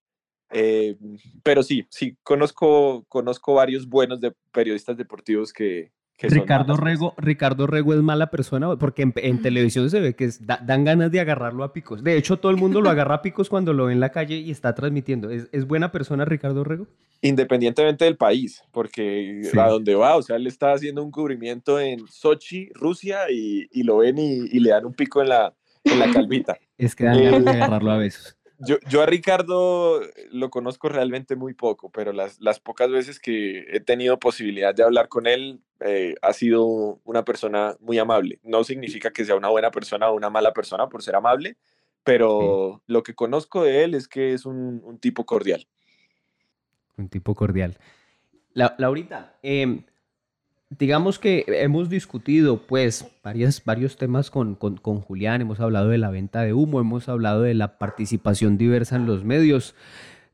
Eh, 0.52 0.96
pero 1.42 1.62
sí, 1.62 1.86
sí, 1.90 2.16
conozco, 2.22 3.04
conozco 3.08 3.54
varios 3.54 3.88
buenos 3.88 4.20
de 4.20 4.32
periodistas 4.52 4.96
deportivos 4.96 5.52
que... 5.52 5.92
Ricardo, 6.28 6.76
Rego, 6.76 7.14
Ricardo 7.16 7.66
Rego 7.66 7.94
es 7.94 8.00
mala 8.00 8.30
persona 8.30 8.76
porque 8.76 9.02
en, 9.02 9.42
televisión 9.42 9.88
se 9.90 10.00
ve 10.00 10.14
que 10.14 10.28
dan 10.40 10.84
ganas 10.84 11.10
de 11.10 11.20
agarrarlo 11.20 11.64
a 11.64 11.72
picos. 11.72 12.02
De 12.02 12.16
hecho, 12.16 12.38
todo 12.38 12.50
el 12.52 12.58
mundo 12.58 12.80
lo 12.80 12.90
agarra 12.90 13.16
a 13.16 13.22
picos 13.22 13.48
cuando 13.48 13.72
lo 13.72 13.86
ve 13.86 13.92
en 13.92 14.00
la 14.00 14.10
calle 14.10 14.36
y 14.36 14.50
está 14.50 14.74
transmitiendo. 14.74 15.30
¿Es, 15.30 15.48
es 15.52 15.66
buena 15.66 15.92
persona 15.92 16.24
Ricardo 16.24 16.64
Rego? 16.64 16.86
Independientemente 17.22 18.04
del 18.04 18.16
país, 18.16 18.62
porque 18.72 19.42
a 19.56 19.68
donde 19.68 19.94
va, 19.94 20.16
o 20.16 20.22
sea, 20.22 20.36
él 20.36 20.46
está 20.46 20.72
haciendo 20.72 21.02
un 21.04 21.10
cubrimiento 21.10 21.78
en 21.78 22.06
Sochi, 22.08 22.70
Rusia, 22.74 23.30
y, 23.30 23.68
y 23.70 23.82
lo 23.82 23.98
ven 23.98 24.18
y, 24.18 24.46
y, 24.50 24.60
le 24.60 24.70
dan 24.70 24.86
un 24.86 24.94
pico 24.94 25.20
en 25.20 25.28
la, 25.28 25.54
en 25.84 25.98
la 25.98 26.10
calvita. 26.10 26.58
es 26.78 26.96
que 26.96 27.04
dan 27.04 27.22
ganas 27.22 27.44
de 27.44 27.50
agarrarlo 27.50 27.90
a 27.90 27.98
besos. 27.98 28.39
Yo, 28.60 28.76
yo, 28.88 29.02
a 29.02 29.06
Ricardo 29.06 30.02
lo 30.30 30.50
conozco 30.50 30.88
realmente 30.88 31.34
muy 31.34 31.54
poco, 31.54 31.90
pero 31.90 32.12
las, 32.12 32.40
las, 32.40 32.60
pocas 32.60 32.90
veces 32.90 33.18
que 33.18 33.64
he 33.70 33.80
tenido 33.80 34.18
posibilidad 34.18 34.74
de 34.74 34.82
hablar 34.82 35.08
con 35.08 35.26
él, 35.26 35.62
eh, 35.80 36.14
ha 36.20 36.32
sido 36.34 37.00
una 37.04 37.24
persona 37.24 37.76
muy 37.80 37.98
amable. 37.98 38.38
No 38.42 38.62
significa 38.64 39.10
que 39.12 39.24
sea 39.24 39.34
una 39.34 39.48
buena 39.48 39.70
persona 39.70 40.10
o 40.10 40.14
una 40.14 40.28
mala 40.28 40.52
persona 40.52 40.88
por 40.88 41.02
ser 41.02 41.16
amable, 41.16 41.56
pero 42.04 42.82
lo 42.86 43.02
que 43.02 43.14
conozco 43.14 43.64
de 43.64 43.84
él 43.84 43.94
es 43.94 44.08
que 44.08 44.34
es 44.34 44.44
un, 44.44 44.82
un 44.84 44.98
tipo 44.98 45.24
cordial. 45.24 45.66
Un 46.96 47.08
tipo 47.08 47.34
cordial. 47.34 47.78
La, 48.52 48.74
Laurita, 48.78 49.38
eh, 49.42 49.84
digamos 50.70 51.18
que 51.18 51.44
hemos 51.48 51.88
discutido 51.90 52.66
pues 52.66 53.06
varias, 53.22 53.62
varios 53.64 53.96
temas 53.96 54.30
con, 54.30 54.54
con, 54.54 54.76
con, 54.76 55.00
Julián, 55.00 55.40
hemos 55.40 55.60
hablado 55.60 55.88
de 55.88 55.98
la 55.98 56.10
venta 56.10 56.42
de 56.42 56.54
humo, 56.54 56.80
hemos 56.80 57.08
hablado 57.08 57.42
de 57.42 57.54
la 57.54 57.78
participación 57.78 58.56
diversa 58.56 58.96
en 58.96 59.06
los 59.06 59.24
medios. 59.24 59.74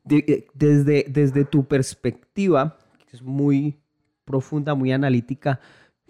Eh, 0.09 0.47
desde, 0.53 1.05
desde 1.09 1.43
tu 1.43 1.65
perspectiva, 1.65 2.77
que 3.09 3.17
es 3.17 3.23
muy 3.23 3.77
profunda, 4.25 4.75
muy 4.75 4.91
analítica, 4.91 5.59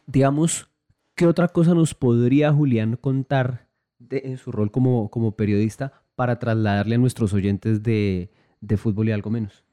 digamos, 0.06 0.70
¿qué 1.16 1.26
otra 1.26 1.48
cosa 1.48 1.74
nos 1.74 1.94
podría 1.94 2.52
Julián 2.52 2.98
contar 2.98 3.68
de, 3.98 4.24
en 4.26 4.38
su 4.38 4.52
rol 4.52 4.72
como, 4.72 5.10
como 5.10 5.36
periodista 5.36 6.02
para 6.16 6.38
trasladarle 6.38 6.96
a 6.96 7.00
nuestros 7.00 7.34
oyentes 7.34 7.82
de, 7.82 8.30
de 8.60 8.78
fútbol 8.78 9.08
y 9.08 9.12
algo 9.14 9.30
menos? 9.30 9.67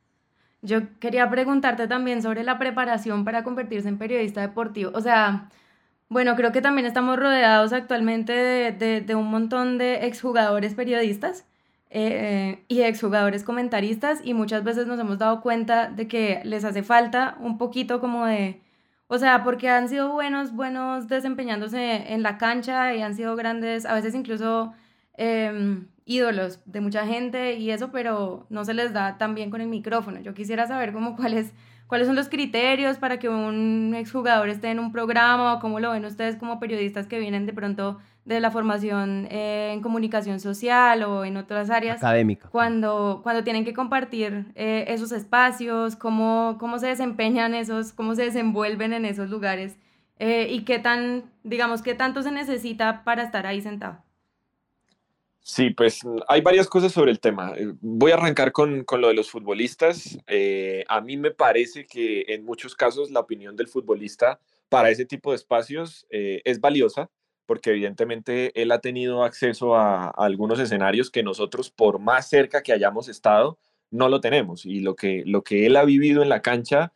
Yo 0.65 0.99
quería 0.99 1.29
preguntarte 1.29 1.87
también 1.89 2.23
sobre 2.23 2.43
la 2.43 2.59
preparación 2.59 3.25
para 3.25 3.45
convertirse 3.45 3.89
en 3.89 3.99
periodista 3.99 4.41
deportivo. 4.41 4.93
O 4.95 5.01
sea, 5.03 5.51
bueno, 6.09 6.37
creo 6.37 6.53
que 6.53 6.63
también 6.63 6.87
estamos 6.87 7.19
rodeados 7.19 7.73
actualmente 7.75 8.33
de, 8.33 9.01
de, 9.03 9.15
un 9.15 9.31
montón 9.31 9.79
de 9.79 10.07
exjugadores 10.07 10.75
periodistas 10.75 11.47
eh, 11.91 12.65
y 12.69 12.81
exjugadores 12.83 13.45
comentaristas 13.45 14.21
y 14.25 14.35
muchas 14.35 14.65
veces 14.65 14.87
nos 14.87 14.99
hemos 14.99 15.19
dado 15.19 15.43
cuenta 15.43 15.89
de 15.91 16.09
que 16.09 16.41
les 16.45 16.65
hace 16.65 16.83
falta 16.83 17.37
un 17.41 17.59
poquito 17.59 18.01
como 18.01 18.27
de, 18.27 18.63
o 19.09 19.19
sea, 19.19 19.45
porque 19.45 19.69
han 19.69 19.89
sido 19.89 20.13
buenos, 20.13 20.53
buenos 20.55 21.09
desempeñándose 21.09 22.13
en 22.15 22.23
la 22.23 22.39
cancha 22.39 22.95
y 22.95 23.03
han 23.03 23.15
sido 23.15 23.37
grandes, 23.37 23.87
a 23.87 23.95
veces 23.95 24.15
incluso... 24.15 24.73
Em, 25.17 25.89
ídolos 26.05 26.61
de 26.67 26.81
mucha 26.81 27.07
gente 27.07 27.55
y 27.55 27.71
eso, 27.71 27.91
pero 27.91 28.47
no 28.51 28.65
se 28.65 28.75
les 28.75 28.93
da 28.93 29.19
tan 29.19 29.35
bien 29.35 29.51
con 29.51 29.61
el 29.61 29.69
micrófono. 29.69 30.21
Yo 30.21 30.35
quisiera 30.35 30.67
saber 30.67 30.93
cómo 30.93 31.17
cuáles 31.17 31.53
cuáles 31.87 32.07
son 32.07 32.17
los 32.17 32.29
criterios 32.29 32.97
para 32.97 33.19
que 33.19 33.29
un 33.29 33.95
exjugador 33.95 34.49
esté 34.49 34.71
en 34.71 34.79
un 34.79 34.93
programa 34.93 35.55
o 35.55 35.61
cómo 35.61 35.81
lo 35.81 35.91
ven 35.93 36.05
ustedes 36.05 36.37
como 36.37 36.59
periodistas 36.59 37.07
que 37.07 37.19
vienen 37.19 37.47
de 37.47 37.53
pronto 37.53 37.99
de 38.25 38.41
la 38.41 38.51
formación 38.51 39.29
eh, 39.31 39.73
en 39.73 39.83
comunicación 39.83 40.41
social 40.41 41.03
o 41.03 41.25
en 41.25 41.37
otras 41.37 41.69
áreas. 41.69 41.99
Académica. 41.99 42.49
Cuando, 42.49 43.21
cuando 43.23 43.45
tienen 43.45 43.65
que 43.65 43.75
compartir 43.75 44.47
eh, 44.55 44.87
esos 44.89 45.13
espacios, 45.13 45.95
cómo, 45.95 46.57
cómo 46.59 46.79
se 46.79 46.87
desempeñan 46.87 47.55
esos, 47.55 47.93
cómo 47.93 48.15
se 48.15 48.23
desenvuelven 48.25 48.95
en 48.95 49.05
esos 49.05 49.29
lugares 49.29 49.77
eh, 50.19 50.49
y 50.51 50.63
qué 50.63 50.79
tan, 50.79 51.25
digamos, 51.43 51.83
qué 51.83 51.95
tanto 51.95 52.23
se 52.23 52.31
necesita 52.31 53.05
para 53.05 53.23
estar 53.23 53.47
ahí 53.47 53.61
sentado. 53.61 54.04
Sí, 55.47 55.69
pues 55.69 56.01
hay 56.27 56.41
varias 56.41 56.67
cosas 56.69 56.91
sobre 56.91 57.11
el 57.11 57.21
tema. 57.21 57.53
Eh, 57.55 57.75
voy 57.83 58.13
a 58.13 58.15
arrancar 58.15 58.51
con, 58.51 58.83
con 58.83 59.03
lo 59.03 59.09
de 59.09 59.15
los 59.15 59.31
futbolistas. 59.31 60.19
Eh, 60.27 60.87
a 60.89 61.03
mí 61.03 61.19
me 61.19 61.33
parece 61.33 61.87
que 61.87 62.25
en 62.29 62.47
muchos 62.47 62.75
casos 62.75 63.11
la 63.11 63.21
opinión 63.21 63.55
del 63.55 63.69
futbolista 63.69 64.41
para 64.71 64.89
ese 64.89 65.05
tipo 65.05 65.33
de 65.33 65.37
espacios 65.37 66.07
eh, 66.09 66.41
es 66.47 66.61
valiosa, 66.61 67.11
porque 67.45 67.71
evidentemente 67.73 68.59
él 68.61 68.73
ha 68.73 68.79
tenido 68.79 69.23
acceso 69.23 69.77
a, 69.77 70.09
algunos 70.09 70.59
escenarios 70.61 71.11
que 71.11 71.23
nosotros, 71.23 71.71
por 71.71 71.99
más 71.99 72.27
cerca 72.31 72.63
que 72.63 72.73
hayamos 72.73 73.09
estado, 73.09 73.59
no 73.91 74.09
lo 74.09 74.23
tenemos. 74.23 74.65
Y 74.65 74.81
lo 74.81 74.97
que, 74.97 75.25
lo 75.27 75.45
que 75.45 75.67
él 75.67 75.77
ha 75.77 75.85
vivido 75.85 76.23
en 76.23 76.31
la 76.31 76.41
cancha 76.41 76.95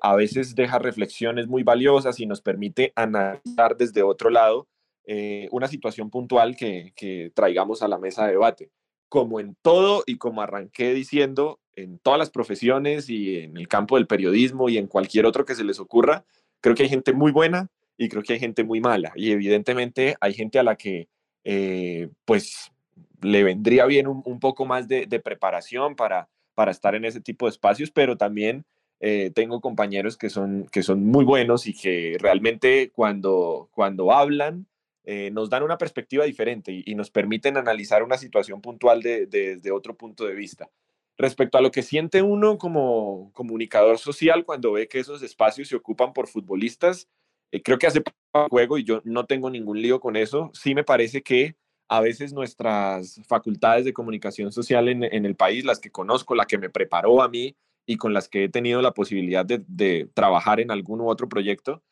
a 0.00 0.16
veces 0.16 0.54
deja 0.54 0.78
reflexiones 0.78 1.46
muy 1.46 1.62
valiosas 1.62 2.18
y 2.18 2.26
nos 2.26 2.40
permite 2.40 2.92
analizar 2.96 3.76
desde 3.76 4.02
otro 4.02 4.30
lado 4.30 4.66
eh, 5.04 5.48
una 5.50 5.68
situación 5.68 6.10
puntual 6.10 6.56
que, 6.56 6.92
que 6.94 7.32
traigamos 7.34 7.82
a 7.82 7.88
la 7.88 7.98
mesa 7.98 8.24
de 8.26 8.32
debate. 8.32 8.70
Como 9.08 9.40
en 9.40 9.56
todo 9.62 10.04
y 10.06 10.16
como 10.16 10.42
arranqué 10.42 10.94
diciendo, 10.94 11.60
en 11.74 11.98
todas 11.98 12.18
las 12.18 12.30
profesiones 12.30 13.08
y 13.08 13.38
en 13.38 13.56
el 13.56 13.68
campo 13.68 13.96
del 13.96 14.06
periodismo 14.06 14.68
y 14.68 14.78
en 14.78 14.86
cualquier 14.86 15.26
otro 15.26 15.44
que 15.44 15.54
se 15.54 15.64
les 15.64 15.80
ocurra, 15.80 16.24
creo 16.60 16.74
que 16.74 16.84
hay 16.84 16.88
gente 16.88 17.12
muy 17.12 17.32
buena 17.32 17.68
y 17.96 18.08
creo 18.08 18.22
que 18.22 18.34
hay 18.34 18.40
gente 18.40 18.64
muy 18.64 18.80
mala. 18.80 19.12
Y 19.16 19.32
evidentemente 19.32 20.16
hay 20.20 20.34
gente 20.34 20.58
a 20.58 20.62
la 20.62 20.76
que 20.76 21.08
eh, 21.44 22.08
pues 22.24 22.72
le 23.20 23.44
vendría 23.44 23.86
bien 23.86 24.06
un, 24.08 24.40
poco 24.40 24.66
más 24.66 24.88
de, 24.88 25.06
preparación 25.22 25.94
para, 25.94 26.28
para 26.54 26.70
estar 26.70 26.94
en 26.94 27.04
ese 27.04 27.20
tipo 27.20 27.46
de 27.46 27.50
espacios, 27.50 27.90
pero 27.90 28.16
también 28.16 28.64
eh, 29.00 29.30
tengo 29.34 29.60
compañeros 29.60 30.16
que 30.16 30.28
son, 30.28 30.66
que 30.72 30.82
son 30.82 31.04
muy 31.04 31.24
buenos 31.24 31.66
y 31.66 31.74
que 31.74 32.16
realmente 32.18 32.90
cuando, 32.90 33.68
cuando 33.72 34.12
hablan 34.12 34.66
eh, 35.04 35.30
nos 35.32 35.50
dan 35.50 35.62
una 35.62 35.78
perspectiva 35.78 36.24
diferente 36.24 36.82
y, 36.84 36.94
nos 36.94 37.10
permiten 37.10 37.56
analizar 37.56 38.02
una 38.02 38.18
situación 38.18 38.60
puntual 38.60 39.02
desde 39.02 39.70
otro 39.72 39.96
punto 39.96 40.24
de 40.24 40.34
vista. 40.34 40.70
Respecto 41.18 41.58
a 41.58 41.60
lo 41.60 41.70
que 41.70 41.82
siente 41.82 42.22
uno 42.22 42.58
como 42.58 43.30
comunicador 43.32 43.98
social 43.98 44.44
cuando 44.44 44.72
ve 44.72 44.88
que 44.88 45.00
esos 45.00 45.22
espacios 45.22 45.68
se 45.68 45.76
ocupan 45.76 46.12
por 46.12 46.28
futbolistas, 46.28 47.08
eh, 47.50 47.62
creo 47.62 47.78
que 47.78 47.86
hace 47.86 48.02
juego 48.48 48.78
y 48.78 48.84
yo 48.84 49.02
no 49.04 49.26
tengo 49.26 49.50
ningún 49.50 49.80
lío 49.80 50.00
con 50.00 50.16
eso. 50.16 50.50
Sí 50.54 50.74
me 50.74 50.84
parece 50.84 51.22
que 51.22 51.56
a 51.88 52.00
veces 52.00 52.32
nuestras 52.32 53.20
facultades 53.26 53.84
de 53.84 53.92
comunicación 53.92 54.50
social 54.50 54.88
en, 54.88 55.02
el 55.26 55.36
país, 55.36 55.64
las 55.64 55.78
que 55.78 55.90
conozco, 55.90 56.34
la 56.34 56.46
que 56.46 56.56
me 56.56 56.70
preparó 56.70 57.22
a 57.22 57.28
mí 57.28 57.54
y 57.84 57.96
con 57.98 58.14
las 58.14 58.28
que 58.28 58.44
he 58.44 58.48
tenido 58.48 58.80
la 58.80 58.94
posibilidad 58.94 59.44
de, 59.44 60.08
trabajar 60.14 60.60
en 60.60 60.70
algún 60.70 61.02
u 61.02 61.08
otro 61.10 61.28
proyecto, 61.28 61.82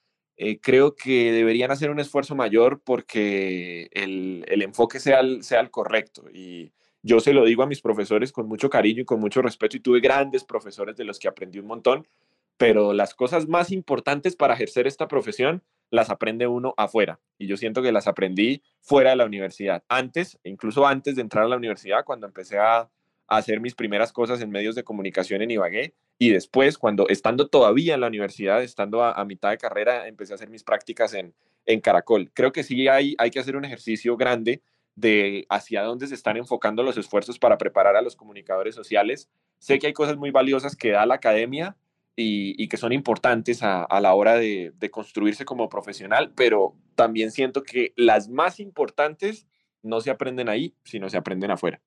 eh, 0.43 0.59
creo 0.59 0.97
que 0.97 1.33
deberían 1.33 1.71
hacer 1.71 1.91
un 1.91 2.01
esfuerzo 2.01 2.35
mayor 2.35 2.81
porque 2.83 3.91
el, 3.93 4.63
enfoque 4.63 4.99
sea 4.99 5.21
sea 5.43 5.61
el 5.61 5.71
correcto. 5.71 6.31
Y 6.33 6.73
yo 7.03 7.21
se 7.21 7.35
lo 7.35 7.45
digo 7.45 7.63
a 7.63 7.67
mis 7.67 7.83
profesores 7.83 8.33
con 8.33 8.49
mucho 8.49 8.71
cariño 8.71 9.03
y 9.03 9.05
con 9.05 9.21
mucho 9.21 9.43
respeto 9.43 9.77
y 9.77 9.81
tuve 9.81 10.01
grandes 10.01 10.45
profesores 10.45 10.97
de 10.97 11.05
los 11.05 11.19
que 11.19 11.29
aprendí 11.29 11.59
un 11.59 11.67
montón, 11.67 12.09
pero 12.57 12.95
las 12.95 13.15
cosas 13.15 13.49
más 13.49 13.71
importantes 13.71 14.35
para 14.35 14.55
ejercer 14.55 14.87
esta 14.87 15.09
profesión 15.09 15.63
las 15.91 16.09
aprende 16.09 16.47
uno 16.47 16.73
afuera. 16.79 17.21
Y 17.37 17.47
yo 17.47 17.59
siento 17.59 17.83
que 17.83 17.93
las 17.93 18.07
aprendí 18.07 18.63
fuera 18.81 19.11
de 19.11 19.17
la 19.17 19.27
universidad. 19.27 19.85
Antes, 19.91 20.39
incluso 20.45 20.87
antes 20.87 21.17
de 21.17 21.23
entrar 21.23 21.45
a 21.45 21.49
la 21.49 21.57
universidad, 21.57 22.03
cuando 22.07 22.27
empecé 22.27 22.59
a, 22.59 22.89
hacer 23.27 23.61
mis 23.61 23.75
primeras 23.75 24.13
cosas 24.13 24.41
en 24.41 24.51
medios 24.51 24.75
de 24.75 24.85
comunicación 24.85 25.43
en 25.43 25.53
Ibagué. 25.53 25.95
Y 26.23 26.29
después, 26.29 26.77
cuando 26.77 27.09
estando 27.09 27.49
todavía 27.49 27.95
en 27.95 28.03
la 28.03 28.07
universidad, 28.07 28.63
estando 28.63 29.03
a, 29.03 29.25
mitad 29.25 29.49
de 29.49 29.57
carrera, 29.57 30.07
empecé 30.07 30.35
a 30.35 30.37
hacer 30.37 30.51
mis 30.51 30.63
prácticas 30.63 31.15
en, 31.15 31.33
en 31.65 31.81
Caracol. 31.81 32.31
Creo 32.35 32.53
que 32.53 32.63
sí 32.63 32.89
hay, 32.89 33.15
hay 33.17 33.31
que 33.31 33.39
hacer 33.39 33.57
un 33.57 33.65
ejercicio 33.65 34.19
grande 34.19 34.61
de 34.97 35.47
hacia 35.49 35.83
dónde 35.83 36.07
se 36.07 36.15
están 36.15 36.37
enfocando 36.37 36.83
los 36.83 36.99
esfuerzos 36.99 37.39
para 37.39 37.57
preparar 37.57 37.97
a 37.97 38.03
los 38.03 38.17
comunicadores 38.17 38.75
sociales. 38.75 39.31
Sé 39.61 39.79
que 39.79 39.87
hay 39.87 39.95
cosas 39.95 40.19
muy 40.19 40.31
valiosas 40.31 40.77
que 40.77 40.91
da 40.91 41.07
la 41.07 41.15
academia 41.15 41.79
y, 42.15 42.69
que 42.69 42.77
son 42.77 42.93
importantes 42.93 43.63
a, 43.63 43.87
la 44.03 44.13
hora 44.13 44.35
de, 44.35 44.75
de, 44.77 44.91
construirse 44.91 45.47
como 45.47 45.71
profesional, 45.71 46.35
pero 46.37 46.77
también 46.97 47.31
siento 47.31 47.63
que 47.63 47.95
las 47.97 48.29
más 48.29 48.61
importantes 48.61 49.47
no 49.83 50.03
se 50.03 50.11
aprenden 50.11 50.51
ahí, 50.51 50.75
sino 50.85 51.09
se 51.09 51.17
aprenden 51.17 51.51
afuera. 51.51 51.81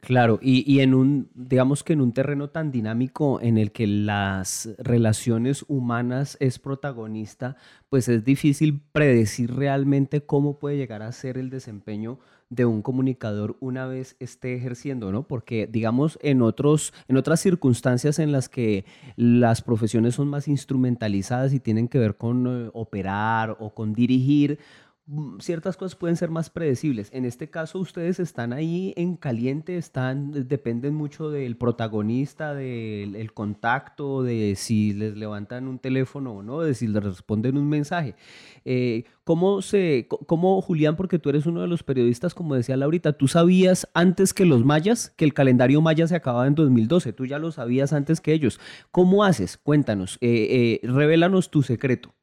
Claro, 0.00 0.38
y, 0.40 0.80
en 0.80 0.94
un, 0.94 1.28
digamos 1.34 1.82
que 1.82 1.92
en 1.92 2.00
un 2.00 2.12
terreno 2.12 2.48
tan 2.50 2.70
dinámico 2.70 3.40
en 3.42 3.58
el 3.58 3.72
que 3.72 3.86
las 3.86 4.68
relaciones 4.78 5.64
humanas 5.68 6.36
es 6.40 6.58
protagonista, 6.58 7.56
pues 7.90 8.08
es 8.08 8.24
difícil 8.24 8.80
predecir 8.92 9.54
realmente 9.54 10.20
cómo 10.20 10.58
puede 10.58 10.76
llegar 10.76 11.02
a 11.02 11.10
ser 11.12 11.36
el 11.36 11.50
desempeño 11.50 12.20
de 12.48 12.64
un 12.64 12.80
comunicador 12.80 13.56
una 13.60 13.86
vez 13.86 14.16
esté 14.20 14.54
ejerciendo, 14.54 15.12
¿no? 15.12 15.24
Porque, 15.24 15.66
digamos, 15.66 16.18
en, 16.22 16.42
otros, 16.42 16.94
en 17.08 17.16
otras 17.16 17.40
circunstancias 17.40 18.18
en 18.18 18.32
las 18.32 18.48
que 18.48 18.86
las 19.16 19.60
profesiones 19.60 20.14
son 20.14 20.28
más 20.28 20.48
instrumentalizadas 20.48 21.52
y 21.52 21.60
tienen 21.60 21.88
que 21.88 21.98
ver 21.98 22.16
con 22.16 22.46
eh, 22.46 22.70
operar 22.72 23.56
o 23.60 23.74
con 23.74 23.92
dirigir, 23.92 24.58
ciertas 25.38 25.76
cosas 25.76 25.96
pueden 25.96 26.16
ser 26.16 26.30
más 26.30 26.50
predecibles. 26.50 27.08
En 27.12 27.24
este 27.24 27.48
caso, 27.48 27.78
ustedes 27.78 28.20
están 28.20 28.52
ahí 28.52 28.92
en 28.96 29.16
caliente, 29.16 29.76
están, 29.76 30.48
dependen 30.48 30.94
mucho 30.94 31.30
del 31.30 31.56
protagonista, 31.56 32.54
del 32.54 33.32
contacto, 33.32 34.22
de 34.22 34.54
si 34.56 34.92
les 34.92 35.16
levantan 35.16 35.66
un 35.66 35.78
teléfono 35.78 36.32
o 36.32 36.42
no, 36.42 36.60
de 36.60 36.74
si 36.74 36.86
les 36.86 37.02
responden 37.02 37.56
un 37.56 37.68
mensaje. 37.68 38.16
Eh, 38.64 39.04
¿cómo, 39.24 39.62
se, 39.62 40.06
¿Cómo, 40.08 40.60
Julián, 40.60 40.96
porque 40.96 41.18
tú 41.18 41.30
eres 41.30 41.46
uno 41.46 41.62
de 41.62 41.68
los 41.68 41.82
periodistas, 41.82 42.34
como 42.34 42.54
decía 42.54 42.76
Laurita, 42.76 43.14
tú 43.14 43.28
sabías 43.28 43.88
antes 43.94 44.34
que 44.34 44.44
los 44.44 44.64
mayas 44.64 45.14
que 45.16 45.24
el 45.24 45.32
calendario 45.32 45.80
maya 45.80 46.06
se 46.06 46.16
acababa 46.16 46.46
en 46.46 46.54
2012, 46.54 47.14
tú 47.14 47.24
ya 47.24 47.38
lo 47.38 47.50
sabías 47.50 47.94
antes 47.94 48.20
que 48.20 48.34
ellos. 48.34 48.60
¿Cómo 48.90 49.24
haces? 49.24 49.56
Cuéntanos, 49.56 50.18
eh, 50.20 50.80
eh, 50.82 50.86
revelanos 50.86 51.50
tu 51.50 51.62
secreto. 51.62 52.14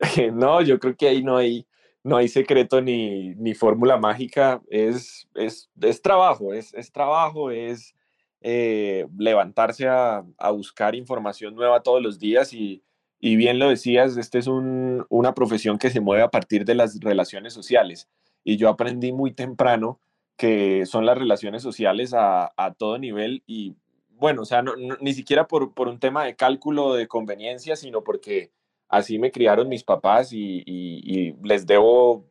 No, 0.32 0.62
yo 0.62 0.78
creo 0.78 0.96
que 0.96 1.08
ahí 1.08 1.22
no 1.22 1.36
hay 1.36 1.66
no 2.04 2.16
hay 2.16 2.28
secreto 2.28 2.80
ni, 2.80 3.34
ni 3.36 3.54
fórmula 3.54 3.96
mágica, 3.96 4.60
es, 4.68 5.28
es, 5.34 5.70
es 5.80 6.02
trabajo, 6.02 6.52
es, 6.52 6.74
es, 6.74 6.90
trabajo, 6.92 7.50
es 7.50 7.94
eh, 8.40 9.06
levantarse 9.16 9.86
a, 9.88 10.24
a, 10.38 10.50
buscar 10.50 10.94
información 10.94 11.54
nueva 11.54 11.82
todos 11.82 12.02
los 12.02 12.18
días 12.18 12.52
y, 12.52 12.82
y 13.20 13.36
bien 13.36 13.58
lo 13.58 13.68
decías, 13.68 14.16
este 14.16 14.38
es 14.38 14.48
un, 14.48 15.06
una 15.08 15.32
profesión 15.34 15.78
que 15.78 15.90
se 15.90 16.00
mueve 16.00 16.22
a 16.24 16.30
partir 16.30 16.64
de 16.64 16.74
las 16.74 16.98
relaciones 17.00 17.52
sociales. 17.52 18.08
Y 18.42 18.56
yo 18.56 18.68
aprendí 18.68 19.12
muy 19.12 19.32
temprano 19.32 20.00
que 20.36 20.86
son 20.86 21.06
las 21.06 21.16
relaciones 21.16 21.62
sociales 21.62 22.14
a, 22.14 22.52
a 22.56 22.74
todo 22.74 22.98
nivel 22.98 23.44
y 23.46 23.76
bueno, 24.22 24.42
o 24.42 24.44
sea, 24.44 24.64
ni 25.00 25.14
siquiera 25.14 25.48
por, 25.48 25.74
por 25.74 25.88
un 25.88 25.98
tema 25.98 26.24
de 26.24 26.36
cálculo 26.36 26.94
de 26.94 27.08
conveniencia, 27.08 27.74
sino 27.74 28.04
porque 28.04 28.52
así 28.92 29.18
me 29.18 29.32
criaron 29.32 29.70
mis 29.70 29.82
papás 29.82 30.32
y, 30.32 31.34
les 31.42 31.66
debo 31.66 32.26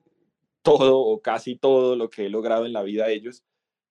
todo 0.62 1.00
o 1.00 1.20
casi 1.20 1.56
todo 1.56 1.96
lo 1.96 2.10
que 2.10 2.28
he 2.28 2.30
logrado 2.30 2.68
en 2.68 2.74
la 2.74 2.84
vida 2.84 3.06
a 3.06 3.10
ellos. 3.10 3.44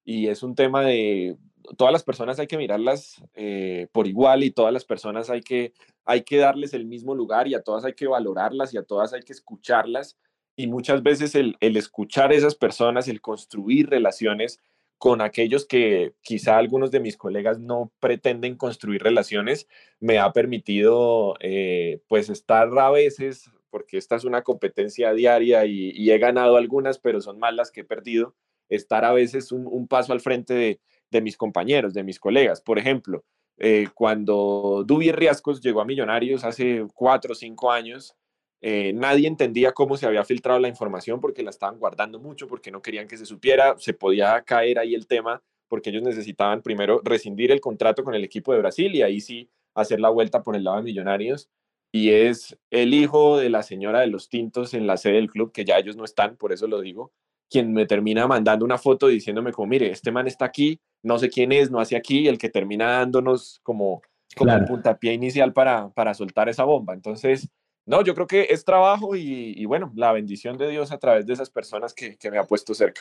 Y 0.04 0.28
es 0.28 0.44
un 0.44 0.54
tema 0.54 0.82
de 0.82 1.36
todas 1.76 1.92
las 1.92 2.04
personas 2.04 2.38
hay 2.38 2.46
que 2.46 2.56
mirarlas 2.56 3.22
eh, 3.34 3.88
por 3.92 4.06
igual 4.06 4.44
y 4.44 4.52
todas 4.52 4.72
las 4.72 4.84
personas 4.84 5.30
hay 5.30 5.40
que, 5.40 5.72
hay 6.04 6.22
que 6.22 6.38
darles 6.38 6.72
el 6.72 6.86
mismo 6.86 7.14
lugar 7.14 7.48
y 7.48 7.54
a 7.54 7.62
todas 7.62 7.84
hay 7.84 7.94
que 7.94 8.06
valorarlas 8.06 8.72
y 8.72 8.78
a 8.78 8.84
todas 8.84 9.12
hay 9.12 9.22
que 9.22 9.32
escucharlas. 9.32 10.16
Y 10.54 10.68
muchas 10.68 11.02
veces 11.02 11.34
el, 11.34 11.56
el 11.58 11.76
escuchar 11.76 12.30
a 12.30 12.34
esas 12.34 12.54
personas, 12.54 13.08
el 13.08 13.20
construir 13.20 13.90
relaciones, 13.90 14.60
con 15.00 15.22
aquellos 15.22 15.64
que 15.64 16.12
quizá 16.20 16.58
algunos 16.58 16.90
de 16.90 17.00
mis 17.00 17.16
colegas 17.16 17.58
no 17.58 17.90
pretenden 18.00 18.54
construir 18.54 19.02
relaciones, 19.02 19.66
me 19.98 20.18
ha 20.18 20.30
permitido 20.34 21.36
eh, 21.40 22.02
pues 22.06 22.28
estar 22.28 22.68
a 22.78 22.90
veces, 22.90 23.50
porque 23.70 23.96
esta 23.96 24.16
es 24.16 24.24
una 24.24 24.42
competencia 24.42 25.14
diaria 25.14 25.64
y, 25.64 26.10
he 26.10 26.18
ganado 26.18 26.58
algunas, 26.58 26.98
pero 26.98 27.22
son 27.22 27.38
más 27.38 27.54
las 27.54 27.70
que 27.70 27.80
he 27.80 27.84
perdido, 27.84 28.34
estar 28.68 29.06
a 29.06 29.14
veces 29.14 29.52
un, 29.52 29.88
paso 29.88 30.12
al 30.12 30.20
frente 30.20 30.78
de, 31.10 31.20
mis 31.22 31.38
compañeros, 31.38 31.94
de 31.94 32.04
mis 32.04 32.20
colegas. 32.20 32.60
Por 32.60 32.78
ejemplo, 32.78 33.24
eh, 33.56 33.88
cuando 33.94 34.84
Dubi 34.86 35.12
Riascos 35.12 35.62
llegó 35.62 35.80
a 35.80 35.86
Millonarios 35.86 36.44
hace 36.44 36.86
cuatro 36.92 37.32
o 37.32 37.34
cinco 37.34 37.72
años, 37.72 38.14
eh, 38.60 38.92
nadie 38.92 39.26
entendía 39.26 39.72
cómo 39.72 39.96
se 39.96 40.06
había 40.06 40.24
filtrado 40.24 40.58
la 40.60 40.68
información 40.68 41.20
porque 41.20 41.42
la 41.42 41.50
estaban 41.50 41.78
guardando 41.78 42.18
mucho, 42.18 42.46
porque 42.46 42.70
no 42.70 42.82
querían 42.82 43.08
que 43.08 43.16
se 43.16 43.26
supiera, 43.26 43.76
se 43.78 43.94
podía 43.94 44.42
caer 44.42 44.78
ahí 44.78 44.94
el 44.94 45.06
tema 45.06 45.42
porque 45.68 45.90
ellos 45.90 46.02
necesitaban 46.02 46.62
primero 46.62 47.00
rescindir 47.04 47.52
el 47.52 47.60
contrato 47.60 48.02
con 48.02 48.14
el 48.14 48.24
equipo 48.24 48.52
de 48.52 48.58
Brasil 48.58 48.94
y 48.94 49.02
ahí 49.02 49.20
sí 49.20 49.48
hacer 49.74 50.00
la 50.00 50.10
vuelta 50.10 50.42
por 50.42 50.56
el 50.56 50.64
lado 50.64 50.78
de 50.78 50.82
Millonarios. 50.82 51.48
Y 51.92 52.10
es 52.10 52.58
el 52.70 52.92
hijo 52.92 53.38
de 53.38 53.50
la 53.50 53.62
señora 53.62 54.00
de 54.00 54.08
los 54.08 54.28
tintos 54.28 54.74
en 54.74 54.86
la 54.86 54.96
sede 54.96 55.14
del 55.14 55.30
club, 55.30 55.52
que 55.52 55.64
ya 55.64 55.78
ellos 55.78 55.96
no 55.96 56.04
están, 56.04 56.36
por 56.36 56.52
eso 56.52 56.66
lo 56.66 56.80
digo, 56.80 57.12
quien 57.48 57.72
me 57.72 57.86
termina 57.86 58.26
mandando 58.26 58.64
una 58.64 58.78
foto 58.78 59.08
diciéndome 59.08 59.52
como, 59.52 59.68
mire, 59.68 59.90
este 59.90 60.12
man 60.12 60.26
está 60.26 60.44
aquí, 60.44 60.80
no 61.02 61.18
sé 61.18 61.30
quién 61.30 61.52
es, 61.52 61.70
no 61.70 61.80
hace 61.80 61.96
aquí, 61.96 62.28
el 62.28 62.38
que 62.38 62.48
termina 62.48 62.90
dándonos 62.98 63.60
como, 63.62 64.02
como 64.36 64.52
el 64.52 64.64
puntapié 64.64 65.14
inicial 65.14 65.52
para, 65.52 65.90
para 65.90 66.14
soltar 66.14 66.48
esa 66.48 66.64
bomba. 66.64 66.94
Entonces, 66.94 67.48
no, 67.90 68.04
yo 68.04 68.14
creo 68.14 68.28
que 68.28 68.46
es 68.50 68.64
trabajo 68.64 69.16
y, 69.16 69.64
bueno, 69.64 69.90
la 69.96 70.12
bendición 70.12 70.56
de 70.56 70.70
Dios 70.70 70.92
a 70.92 70.98
través 70.98 71.26
de 71.26 71.32
esas 71.32 71.50
personas 71.50 71.92
que, 71.92 72.16
me 72.30 72.38
ha 72.38 72.44
puesto 72.44 72.72
cerca. 72.72 73.00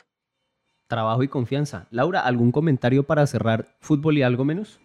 Trabajo 0.88 1.22
y 1.22 1.28
confianza. 1.28 1.86
Laura, 1.92 2.22
¿algún 2.22 2.52
comentario 2.52 3.04
para 3.04 3.28
cerrar 3.28 3.68
fútbol 3.82 4.18
y 4.18 4.24
algo 4.24 4.46
menos? 4.46 4.80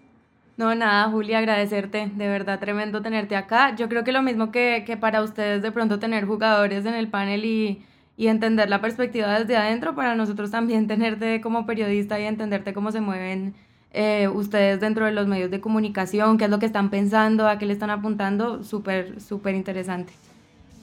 No, 0.58 0.74
nada, 0.74 1.10
Julia, 1.10 1.38
agradecerte. 1.38 2.12
De 2.14 2.28
verdad, 2.28 2.60
tremendo 2.60 3.00
tenerte 3.00 3.34
acá. 3.34 3.74
Yo 3.76 3.88
creo 3.88 4.04
que 4.04 4.12
lo 4.12 4.20
mismo 4.20 4.52
que, 4.52 4.98
para 5.00 5.22
ustedes 5.22 5.62
de 5.62 5.72
pronto 5.72 5.98
tener 5.98 6.26
jugadores 6.26 6.84
en 6.84 6.92
el 6.92 7.08
panel 7.08 7.46
y, 7.46 7.82
y, 8.18 8.26
entender 8.26 8.68
la 8.68 8.82
perspectiva 8.82 9.38
desde 9.38 9.56
adentro, 9.56 9.94
para 9.94 10.14
nosotros 10.16 10.50
también 10.50 10.86
tenerte 10.86 11.40
como 11.40 11.64
periodista 11.64 12.20
y 12.20 12.24
entenderte 12.24 12.74
cómo 12.74 12.92
se 12.92 13.00
mueven 13.00 13.54
eh, 13.94 14.28
ustedes 14.28 14.80
dentro 14.80 15.06
de 15.06 15.12
los 15.12 15.26
medios 15.26 15.50
de 15.50 15.60
comunicación, 15.60 16.36
qué 16.36 16.44
es 16.44 16.50
lo 16.50 16.58
que 16.58 16.66
están 16.66 16.90
pensando, 16.90 17.48
a 17.48 17.58
qué 17.58 17.66
le 17.66 17.72
están 17.72 17.90
apuntando, 17.90 18.64
súper, 18.64 19.20
súper 19.20 19.54
interesante. 19.54 20.12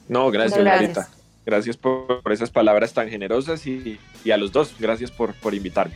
No, 0.08 0.30
gracias, 0.30 0.58
gracias. 0.60 1.10
Gracias 1.44 1.76
por, 1.76 2.22
esas 2.30 2.50
palabras 2.50 2.94
tan 2.94 3.08
generosas 3.08 3.66
y, 3.66 3.98
a 4.32 4.36
los 4.36 4.52
dos, 4.52 4.74
gracias 4.78 5.10
por, 5.10 5.34
por 5.34 5.54
invitarme. 5.54 5.94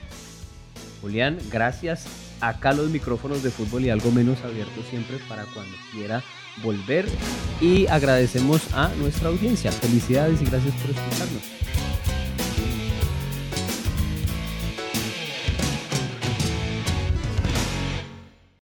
Julián, 1.00 1.38
gracias. 1.50 2.06
Acá 2.40 2.72
los 2.72 2.90
micrófonos 2.90 3.42
de 3.42 3.50
fútbol 3.50 3.84
y 3.84 3.90
algo 3.90 4.10
menos 4.10 4.44
abiertos 4.44 4.84
siempre 4.90 5.18
para 5.28 5.44
cuando 5.44 5.76
quiera 5.92 6.22
volver. 6.62 7.06
Y 7.60 7.86
agradecemos 7.86 8.74
a 8.74 8.88
nuestra 8.96 9.28
audiencia. 9.28 9.72
Felicidades 9.72 10.42
y 10.42 10.44
gracias 10.44 10.74
por 10.74 10.90
escucharnos. 10.90 12.25